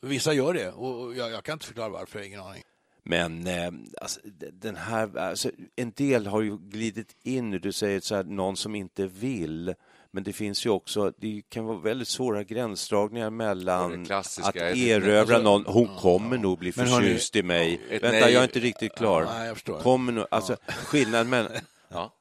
Vissa 0.00 0.32
gör 0.32 0.54
det 0.54 0.70
och 0.70 1.14
jag, 1.16 1.30
jag 1.30 1.44
kan 1.44 1.52
inte 1.52 1.66
förklara 1.66 1.88
varför, 1.88 2.18
jag 2.18 2.22
har 2.24 2.26
ingen 2.28 2.40
aning. 2.40 2.62
Men 3.02 3.46
eh, 3.46 3.70
alltså, 4.00 4.20
den 4.52 4.76
här, 4.76 5.18
alltså, 5.18 5.50
en 5.76 5.90
del 5.90 6.26
har 6.26 6.40
ju 6.42 6.56
glidit 6.58 7.16
in 7.22 7.50
nu. 7.50 7.58
Du 7.58 7.72
säger 7.72 8.00
så 8.00 8.14
här, 8.14 8.24
någon 8.24 8.56
som 8.56 8.74
inte 8.74 9.06
vill. 9.06 9.74
Men 10.10 10.22
det 10.24 10.32
finns 10.32 10.66
ju 10.66 10.70
också, 10.70 11.12
det 11.18 11.42
kan 11.48 11.64
vara 11.64 11.78
väldigt 11.78 12.08
svåra 12.08 12.44
gränsdragningar 12.44 13.26
Ja, 13.26 13.30
mellan 13.30 14.06
att 14.42 14.56
erövra 14.56 15.20
alltså- 15.20 15.38
någon. 15.42 15.64
Hon 15.66 15.88
kommer 15.98 16.38
nog 16.38 16.58
bli 16.58 16.72
förtjust 16.72 17.36
i 17.36 17.42
mig. 17.42 17.80
Vänta, 17.90 18.08
nej- 18.10 18.20
jag 18.20 18.32
är 18.32 18.42
inte 18.42 18.58
riktigt 18.60 18.94
klar. 18.94 19.22
Ja, 19.22 19.32
nej, 19.38 19.46
jag 19.46 19.56
förstår. 19.56 19.80
Kommer 19.80 20.12
nog, 20.12 20.26
alltså, 20.30 20.56
skillnaden 20.66 21.28
mellan... 21.28 21.52
Ja. 21.88 22.12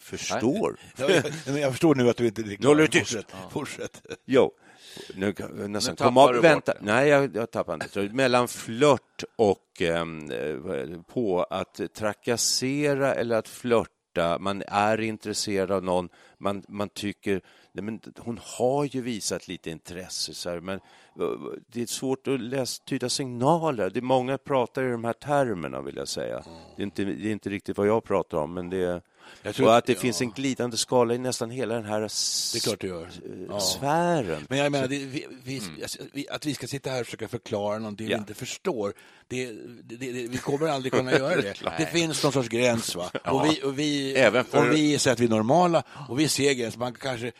Förstår? 0.00 0.76
Jag, 0.96 1.10
jag, 1.10 1.58
jag 1.58 1.70
förstår 1.70 1.94
nu 1.94 2.10
att 2.10 2.16
du 2.16 2.26
inte 2.26 2.40
är 2.40 2.42
riktigt 2.42 2.60
Nu 2.60 2.66
håller 2.66 2.82
du 2.82 2.88
tyst. 2.88 3.12
Fortsätt. 3.12 3.34
Fortsätt. 3.50 4.02
Jo, 4.24 4.52
Nu 5.14 5.34
nästan 5.68 5.96
tappar 5.96 6.08
komma 6.08 6.26
du 6.26 6.34
bort 6.34 6.44
Vänta. 6.44 6.72
det. 6.72 6.78
Nej, 6.82 7.08
jag, 7.08 7.36
jag 7.36 7.50
tappar 7.50 7.74
inte. 7.74 7.88
Så 7.88 8.02
mellan 8.02 8.48
flört 8.48 9.24
och 9.36 9.82
eh, 9.82 10.04
på 11.12 11.42
att 11.50 11.80
trakassera 11.94 13.14
eller 13.14 13.36
att 13.36 13.48
flörta. 13.48 14.38
Man 14.40 14.62
är 14.66 15.00
intresserad 15.00 15.72
av 15.72 15.84
någon. 15.84 16.08
Man, 16.38 16.64
man 16.68 16.88
tycker 16.88 17.42
nej, 17.72 17.84
men 17.84 18.00
hon 18.18 18.40
har 18.42 18.84
ju 18.84 19.00
visat 19.02 19.48
lite 19.48 19.70
intresse, 19.70 20.34
så 20.34 20.50
här, 20.50 20.60
men 20.60 20.74
eh, 21.20 21.28
det 21.66 21.82
är 21.82 21.86
svårt 21.86 22.28
att 22.28 22.40
läsa, 22.40 22.82
tyda 22.86 23.08
signaler. 23.08 23.90
Det 23.90 23.98
är 23.98 24.02
många 24.02 24.38
pratar 24.38 24.82
i 24.82 24.90
de 24.90 25.04
här 25.04 25.12
termerna, 25.12 25.80
vill 25.80 25.96
jag 25.96 26.08
säga. 26.08 26.44
Det 26.76 26.82
är 26.82 26.84
inte, 26.84 27.04
det 27.04 27.28
är 27.28 27.32
inte 27.32 27.50
riktigt 27.50 27.78
vad 27.78 27.86
jag 27.86 28.04
pratar 28.04 28.38
om, 28.38 28.54
men 28.54 28.70
det 28.70 28.84
är... 28.84 29.02
Och 29.62 29.76
att- 29.76 29.86
det 29.86 29.92
ja. 29.92 29.98
finns 30.00 30.20
en 30.20 30.30
glidande 30.30 30.76
skala 30.76 31.14
i 31.14 31.18
nästan 31.18 31.50
hela 31.50 31.74
den 31.74 31.84
här 31.84 32.02
s- 32.02 32.50
Det 32.52 32.58
är 32.58 32.60
klart 32.60 32.80
det 32.80 32.86
gör. 32.86 33.02
eh, 33.04 33.08
Ja. 33.48 33.60
sfären. 33.60 34.46
Men 34.48 34.58
jag 34.58 34.72
menar, 34.72 34.88
det, 34.88 34.98
vi, 34.98 35.26
vi, 35.44 35.62
alltså, 35.82 35.98
vi, 36.12 36.28
att 36.28 36.46
vi 36.46 36.54
ska 36.54 36.66
sitta 36.66 36.90
här 36.90 37.00
och 37.00 37.06
försöka 37.06 37.28
förklara 37.28 37.78
någonting 37.78 38.08
Ja. 38.08 38.16
vi 38.16 38.20
inte 38.20 38.34
förstår, 38.34 38.92
det, 39.28 39.52
det, 39.84 40.06
vi 40.28 40.38
kommer 40.38 40.66
aldrig 40.68 40.92
kunna 40.92 41.12
göra 41.18 41.36
det. 41.40 41.54
Det 41.78 41.86
finns 41.86 42.22
någon 42.22 42.32
sorts 42.32 42.48
gräns. 42.48 42.94
Va? 42.96 43.10
Och 43.24 43.44
vi, 43.46 43.62
och 43.62 43.78
vi, 43.78 44.14
Även 44.14 44.44
för- 44.44 44.68
och 44.70 44.74
vi 44.74 44.98
säger 44.98 45.12
att 45.12 45.20
vi 45.20 45.24
är 45.24 45.30
normala 45.30 45.82
och 46.08 46.20
vi 46.20 46.28
ser 46.28 46.52
gräns. 46.52 46.76
Man 46.76 46.92
kanske 46.92 47.32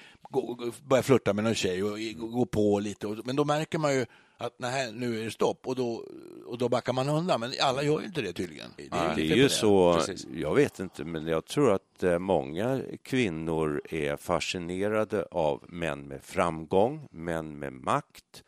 börjar 0.88 1.02
flirta 1.02 1.32
med 1.32 1.44
någon 1.44 1.54
tjej 1.54 1.82
och 1.82 1.98
gå- 2.16 2.26
gå 2.26 2.46
på 2.46 2.78
lite, 2.80 3.06
men 3.24 3.36
då 3.36 3.44
märker 3.44 3.78
man 3.78 3.94
ju 3.94 4.06
att 4.38 4.54
nej, 4.58 4.92
nu 4.92 5.20
är 5.20 5.24
det 5.24 5.30
stopp 5.30 5.66
och 5.66 5.76
då, 5.76 6.04
och 6.50 6.58
då 6.58 6.68
backar 6.68 6.92
man 6.92 7.08
undan. 7.08 7.40
Men 7.40 7.52
alla 7.60 7.82
gör 7.82 8.00
ju 8.00 8.06
inte 8.06 8.22
det 8.22 8.32
tydligen. 8.32 8.70
Det 8.76 8.82
är, 8.92 9.16
Det 9.16 9.22
är 9.22 9.36
ju 9.36 9.48
så, 9.48 9.94
Precis. 9.94 10.26
jag 10.34 10.54
vet 10.54 10.78
inte, 10.80 11.04
men 11.04 11.26
jag 11.26 11.44
tror 11.44 11.72
att 11.74 12.02
eh, 12.02 12.18
många 12.18 12.80
kvinnor 13.02 13.82
är 13.90 14.16
fascinerade 14.16 15.26
av 15.30 15.64
män 15.68 16.08
med 16.08 16.22
framgång, 16.24 17.08
män 17.10 17.58
med 17.58 17.72
makt. 17.72 18.42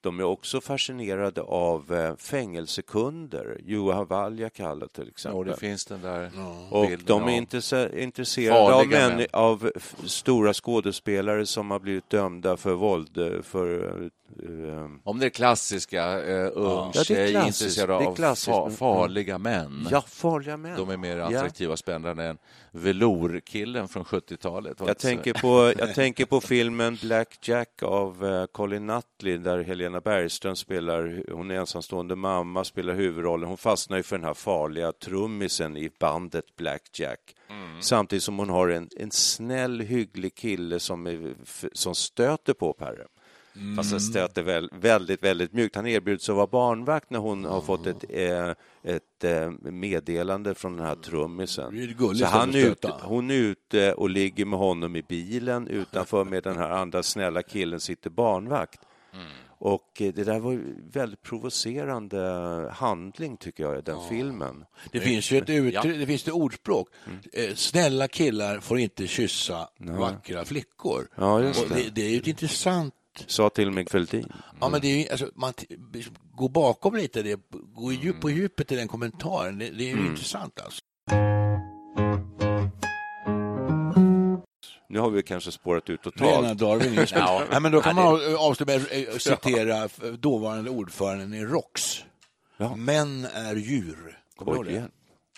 De 0.00 0.20
är 0.20 0.24
också 0.24 0.60
fascinerade 0.60 1.40
av 1.42 1.92
eh, 1.94 2.16
fängelsekunder, 2.16 3.60
Juha 3.64 4.04
Valjakalla 4.04 4.86
till 4.88 5.02
Och 5.02 5.08
exempel. 5.08 5.44
det 5.46 5.56
finns 5.56 5.84
den 5.84 6.00
där 6.02 6.30
Och 6.70 6.86
de 7.04 7.22
är 7.28 7.40
intresse- 7.40 7.98
intresserade 8.02 8.74
av, 8.74 8.86
män, 8.86 9.26
av 9.32 9.70
stora 10.04 10.52
skådespelare 10.52 11.46
som 11.46 11.70
har 11.70 11.78
blivit 11.78 12.10
dömda 12.10 12.56
för 12.56 12.72
våld, 12.74 13.18
eh, 13.18 13.42
för 13.42 14.10
Om 15.04 15.18
det 15.18 15.26
är 15.26 15.30
klassiska, 15.30 16.22
eh, 16.24 16.50
ung 16.54 16.90
Ja, 16.94 17.04
tjej 17.04 17.32
intresserad 17.46 17.90
av 17.90 18.02
fa- 18.52 18.64
men- 18.68 18.76
farliga 18.76 19.38
män. 19.38 19.88
ja, 19.90 20.00
farliga 20.08 20.56
män. 20.56 20.76
De 20.76 20.90
är 20.90 20.96
mer 20.96 21.18
attraktiva 21.18 21.72
och 21.72 21.78
spännande 21.78 22.24
än 22.24 22.38
velourkillen 22.70 23.88
från 23.88 24.04
70-talet. 24.04 24.76
Jag 24.86 24.98
tänker, 24.98 25.34
på, 25.34 25.72
jag 25.78 25.94
tänker 25.94 26.24
på 26.26 26.40
filmen 26.40 26.98
Black 27.02 27.38
Jack 27.48 27.82
av 27.82 28.24
eh, 28.26 28.46
Colin 28.46 28.86
Nutley 28.86 29.36
där 29.38 29.62
Helena 29.62 30.00
Bergström 30.00 30.56
spelar, 30.56 31.22
hon 31.32 31.50
är 31.50 31.54
ensamstående 31.54 32.16
mamma, 32.16 32.64
spelar 32.64 32.94
huvudrollen. 32.94 33.48
Hon 33.48 33.56
fastnar 33.58 33.96
ju 33.96 34.02
för 34.02 34.16
den 34.18 34.24
här 34.26 34.34
farliga 34.34 34.92
trummisen 34.92 35.76
i 35.76 35.90
bandet 35.98 36.56
Black 36.56 36.82
Jack. 36.92 37.34
Samtidigt 37.80 38.22
som 38.22 38.38
hon 38.38 38.50
har 38.50 38.68
en, 38.68 38.88
en 38.96 39.10
snäll, 39.10 39.80
hygglig 39.80 40.34
kille 40.34 40.80
som, 40.80 41.06
är, 41.06 41.34
som 41.72 41.94
stöter 41.94 42.52
på 42.52 42.72
Perre. 42.72 43.06
Fast 43.76 43.90
han 43.90 44.00
stöter 44.00 44.42
väl, 44.42 44.68
väldigt, 44.72 45.22
väldigt 45.22 45.52
mjukt. 45.52 45.76
Han 45.76 45.86
erbjuder 45.86 46.18
sig 46.18 46.32
att 46.32 46.36
vara 46.36 46.46
barnvakt 46.46 47.10
när 47.10 47.18
hon 47.18 47.44
har 47.44 47.60
fått 47.60 47.86
ett, 47.86 48.04
eh, 48.08 48.48
ett 48.82 49.24
eh, 49.24 49.50
meddelande 49.60 50.54
från 50.54 50.76
den 50.76 50.86
här 50.86 50.94
trummisen. 50.94 51.96
Så 52.14 52.24
han 52.24 52.54
ute, 52.54 52.92
hon 53.02 53.30
är 53.30 53.34
ute 53.34 53.92
och 53.92 54.10
ligger 54.10 54.44
med 54.44 54.58
honom 54.58 54.96
i 54.96 55.02
bilen 55.02 55.68
utanför 55.68 56.24
med 56.24 56.42
den 56.42 56.56
här 56.56 56.70
andra 56.70 57.02
snälla 57.02 57.42
killen 57.42 57.80
sitter 57.80 58.10
barnvakt. 58.10 58.80
Och 59.60 60.02
eh, 60.02 60.12
det 60.14 60.24
där 60.24 60.38
var 60.38 60.60
väldigt 60.92 61.22
provocerande 61.22 62.20
handling 62.74 63.36
tycker 63.36 63.62
jag 63.64 63.78
i 63.78 63.82
den 63.82 63.98
filmen. 64.08 64.64
Det 64.92 65.00
finns 65.00 65.30
ju 65.30 65.38
ett, 65.38 65.50
uttryck, 65.50 65.98
det 65.98 66.06
finns 66.06 66.22
ett 66.22 66.32
ordspråk. 66.32 66.88
Eh, 67.32 67.54
Snälla 67.54 68.08
killar 68.08 68.60
får 68.60 68.78
inte 68.78 69.06
kyssa 69.06 69.68
vackra 69.78 70.44
flickor. 70.44 71.08
Ja, 71.14 71.38
det, 71.38 71.52
det. 71.74 71.90
det 71.94 72.02
är 72.02 72.10
ju 72.10 72.16
ett 72.16 72.26
intressant... 72.26 72.94
Sa 73.26 73.50
till 73.50 73.70
med 73.70 73.90
Fälldin. 73.90 74.32
Ja, 74.60 74.68
men 74.68 74.80
det 74.80 74.88
är 74.88 74.98
ju, 75.04 75.08
alltså, 75.10 75.30
man 75.34 75.52
går 76.36 76.48
bakom 76.48 76.94
lite, 76.96 77.22
det, 77.22 77.40
går 77.74 77.92
djup 77.92 78.20
på 78.20 78.30
djupet 78.30 78.72
i 78.72 78.76
den 78.76 78.88
kommentaren. 78.88 79.58
Det, 79.58 79.70
det 79.70 79.90
är 79.90 79.96
ju 79.96 80.06
intressant 80.06 80.60
alltså. 80.60 80.80
Nu 84.90 84.98
har 84.98 85.10
vi 85.10 85.22
kanske 85.22 85.52
spårat 85.52 85.90
ut 85.90 86.00
Rena 86.06 86.36
totalt. 86.38 86.58
darwinismen. 86.58 87.20
Ja. 87.26 87.42
Nej, 87.50 87.60
men 87.60 87.72
då 87.72 87.80
kan 87.80 87.96
man 87.96 88.06
av- 88.06 88.36
avsluta 88.38 88.72
med 88.72 88.82
att 88.82 88.92
eh, 88.92 89.18
citera 89.18 89.88
dåvarande 90.18 90.70
ordföranden 90.70 91.34
i 91.34 91.44
ROX. 91.44 92.04
Ja. 92.56 92.76
Män 92.76 93.24
är 93.34 93.54
djur. 93.56 94.18
Kommer 94.36 94.52
du 94.52 94.56
ihåg 94.56 94.66
det? 94.66 94.88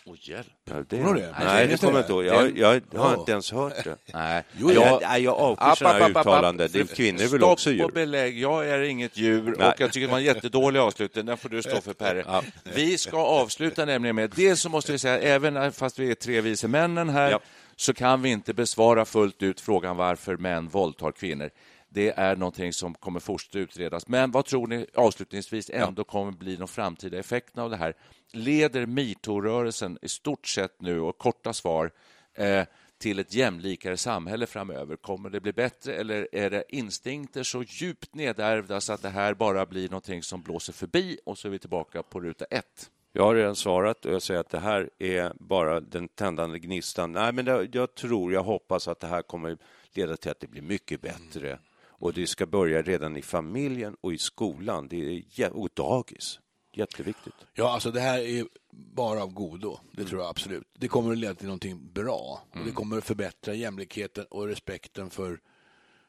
Åh, 0.07 0.15
hjälp. 0.21 0.47
Ja, 0.65 0.75
det, 0.89 0.97
Kommer 0.99 1.15
du 1.15 1.21
det? 1.21 1.35
Nej, 1.45 1.63
det 1.63 1.69
Minns 1.69 1.81
kommer 1.81 1.93
jag 1.93 2.03
inte 2.03 2.13
ihåg. 2.13 2.25
det? 2.25 2.29
Jag, 2.29 2.59
jag 2.59 2.69
har 3.01 3.11
Ja. 3.13 3.17
inte 3.21 3.33
ens 3.33 3.53
hört 3.53 3.85
det. 3.85 3.97
Nej. 4.15 4.43
Jo, 4.59 4.73
jag, 4.73 5.03
jag, 5.03 5.21
jag 5.21 5.35
avskyr 5.37 5.75
sådana 5.75 5.99
här 5.99 6.11
uttalanden. 6.11 6.69
Det 6.73 6.81
är 6.81 6.85
kvinnor 6.85 7.21
är 7.23 7.29
väl 7.29 7.41
Stopp 7.41 7.51
också 7.53 7.71
och 7.71 7.75
djur? 7.77 7.89
belägg. 7.95 8.39
Jag 8.39 8.69
är 8.69 8.81
inget 8.81 9.17
djur 9.17 9.55
Nej. 9.59 9.69
och 9.69 9.81
jag 9.81 9.93
tycker 9.93 10.07
det 10.07 10.11
var 10.11 10.19
en 10.19 10.25
jättedålig 10.25 10.81
avslutning. 10.81 11.27
Den 11.27 11.37
får 11.37 11.49
du 11.49 11.63
stå 11.63 11.81
för, 11.81 11.93
Perre. 11.93 12.43
Vi 12.75 12.99
ska 12.99 13.17
avsluta 13.19 13.85
nämligen 13.85 14.17
med, 14.17 14.31
dels 14.37 14.61
så 14.61 14.69
måste 14.69 14.93
vi 14.93 14.99
säga, 14.99 15.19
även 15.19 15.73
fast 15.73 15.99
vi 15.99 16.11
är 16.11 16.15
tre 16.15 16.41
vise 16.41 16.69
männen 16.69 17.09
här, 17.09 17.31
Ja. 17.31 17.41
så 17.77 17.95
kan 17.95 18.23
vi 18.23 18.29
inte 18.31 18.55
besvara 18.55 19.05
fullt 19.05 19.43
ut 19.43 19.61
frågan 19.61 19.97
varför 19.97 20.37
män 20.37 20.69
våldtar 20.69 21.13
kvinnor. 21.13 21.51
Det 21.93 22.11
är 22.11 22.37
någonting 22.37 22.73
som 22.73 22.95
kommer 22.95 23.21
fortsätta 23.21 23.59
utredas. 23.59 24.09
Men 24.09 24.31
vad 24.31 24.45
tror 24.45 24.67
ni 24.67 24.87
avslutningsvis 24.95 25.71
ändå 25.71 26.05
kommer 26.05 26.33
bli 26.33 26.57
de 26.57 26.69
framtida 26.69 27.19
effekterna 27.19 27.63
av 27.63 27.71
det 27.71 27.77
här? 27.77 27.95
Leder 28.33 28.87
metoo-rörelsen 28.87 29.99
i 30.03 30.09
stort 30.09 30.47
sett 30.47 30.81
nu, 30.81 31.01
och 31.01 31.19
korta 31.19 31.53
svar, 31.53 31.91
eh, 32.35 32.65
till 32.99 33.19
ett 33.19 33.35
jämlikare 33.35 33.97
samhälle 33.97 34.47
framöver? 34.47 34.97
Kommer 34.97 35.31
det 35.31 35.41
bli 35.41 35.53
bättre 35.53 35.95
eller 35.95 36.29
är 36.33 36.51
det 36.51 36.65
instinkter 36.69 37.43
så 37.43 37.63
djupt 37.63 38.15
nedärvda 38.15 38.81
så 38.81 38.93
att 38.93 39.03
det 39.03 39.09
här 39.09 39.35
bara 39.35 39.67
blir 39.67 39.89
någonting 39.89 40.23
som 40.23 40.43
blåser 40.43 40.73
förbi 40.73 41.19
och 41.25 41.39
så 41.39 41.49
är 41.49 41.53
vi 41.53 41.59
tillbaka 41.59 42.03
på 42.03 42.21
ruta 42.21 42.45
ett? 42.45 42.91
Jag 43.13 43.23
har 43.23 43.35
redan 43.35 43.57
svarat 43.57 44.07
och 44.07 44.13
jag 44.13 44.23
säger 44.23 44.41
att 44.41 44.51
det 44.51 44.59
här 44.59 44.91
är 44.99 45.33
bara 45.35 45.81
den 45.81 46.09
tändande 46.09 46.59
gnistan. 46.59 47.13
Nej, 47.13 47.33
men 47.33 47.69
jag 47.73 47.95
tror, 47.95 48.33
jag 48.33 48.43
hoppas 48.43 48.89
att 48.89 49.01
det 49.01 49.07
här 49.07 49.23
kommer 49.23 49.59
leda 49.93 50.17
till 50.17 50.31
att 50.31 50.41
det 50.41 50.47
blir 50.47 50.63
mycket 50.63 51.01
bättre. 51.01 51.59
Och 52.01 52.13
det 52.13 52.27
ska 52.27 52.47
börja 52.47 52.83
redan 52.83 53.17
i 53.17 53.23
familjen 53.23 53.97
och 54.01 54.13
i 54.13 54.19
skolan. 54.19 54.89
Det 54.89 55.23
är, 55.37 55.53
och 55.53 55.69
dagis. 55.75 56.41
Jätteviktigt. 56.73 57.35
Ja, 57.55 57.73
alltså 57.73 57.91
det 57.91 58.01
här 58.01 58.19
är 58.19 58.47
bara 58.71 59.23
av 59.23 59.33
godo. 59.33 59.79
Det 59.93 60.05
tror 60.05 60.21
jag 60.21 60.31
absolut. 60.31 60.69
Det 60.79 60.89
kommer 60.89 61.13
att 61.13 61.19
leda 61.19 61.35
till 61.35 61.47
någonting 61.47 61.93
bra. 61.93 62.43
Och 62.53 62.65
det 62.65 62.71
kommer 62.71 62.99
att 62.99 63.05
förbättra 63.05 63.55
jämlikheten 63.55 64.25
och 64.31 64.47
respekten 64.47 65.11
för, 65.11 65.41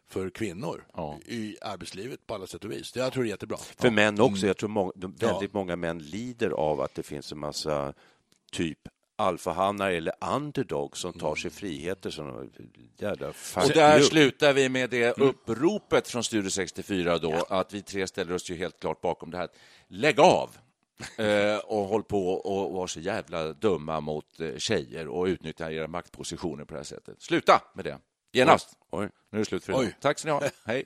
för 0.09 0.29
kvinnor 0.29 0.85
Ja. 0.93 1.19
i 1.25 1.57
arbetslivet 1.61 2.27
på 2.27 2.33
alla 2.35 2.47
sätt 2.47 2.65
och 2.65 2.71
vis. 2.71 2.91
Det 2.91 2.99
jag 2.99 3.13
tror 3.13 3.25
jag 3.25 3.29
är 3.29 3.33
jättebra. 3.33 3.57
För 3.57 3.87
ja. 3.87 3.91
män 3.91 4.21
också. 4.21 4.47
Jag 4.47 4.57
tror 4.57 4.69
många, 4.69 4.91
de, 4.95 5.15
Ja. 5.19 5.27
väldigt 5.27 5.53
många 5.53 5.75
män 5.75 5.99
lider 5.99 6.49
av 6.49 6.81
att 6.81 6.95
det 6.95 7.03
finns 7.03 7.31
en 7.31 7.39
massa 7.39 7.93
typ 8.51 8.79
alfahannar 9.21 9.91
eller 9.91 10.13
underdogs 10.35 10.99
som 10.99 11.13
tar 11.13 11.35
sig 11.35 11.51
friheter 11.51 12.09
som 12.09 12.51
jävla 12.97 13.27
Och 13.27 13.69
där 13.73 13.99
slutar 14.01 14.53
vi 14.53 14.69
med 14.69 14.89
det 14.89 15.17
uppropet 15.17 16.07
från 16.07 16.23
Studio 16.23 16.49
64 16.49 17.17
då, 17.17 17.45
att 17.49 17.73
vi 17.73 17.81
tre 17.81 18.07
ställer 18.07 18.33
oss 18.33 18.49
ju 18.49 18.55
helt 18.55 18.79
klart 18.79 19.01
bakom 19.01 19.31
det 19.31 19.37
här. 19.37 19.49
Lägg 19.87 20.19
av! 20.19 20.49
Eh, 21.17 21.57
och 21.57 21.85
håll 21.85 22.03
på 22.03 22.33
och 22.33 22.73
var 22.73 22.87
så 22.87 22.99
jävla 22.99 23.53
dumma 23.53 23.99
mot 23.99 24.39
eh, 24.39 24.57
tjejer 24.57 25.07
och 25.07 25.25
utnyttja 25.25 25.71
era 25.71 25.87
maktpositioner 25.87 26.65
på 26.65 26.73
det 26.73 26.79
här 26.79 26.83
sättet. 26.83 27.21
Sluta 27.21 27.61
med 27.75 27.85
det! 27.85 27.97
Genast! 28.31 28.69
Oj. 28.89 29.09
Nu 29.29 29.37
är 29.37 29.39
det 29.39 29.45
slut 29.45 29.63
för 29.63 29.73
idag. 29.73 29.81
Oj. 29.81 29.95
Tack 30.01 30.19
ska 30.19 30.27
ni 30.27 30.31
ha. 30.31 30.49
Hej! 30.65 30.85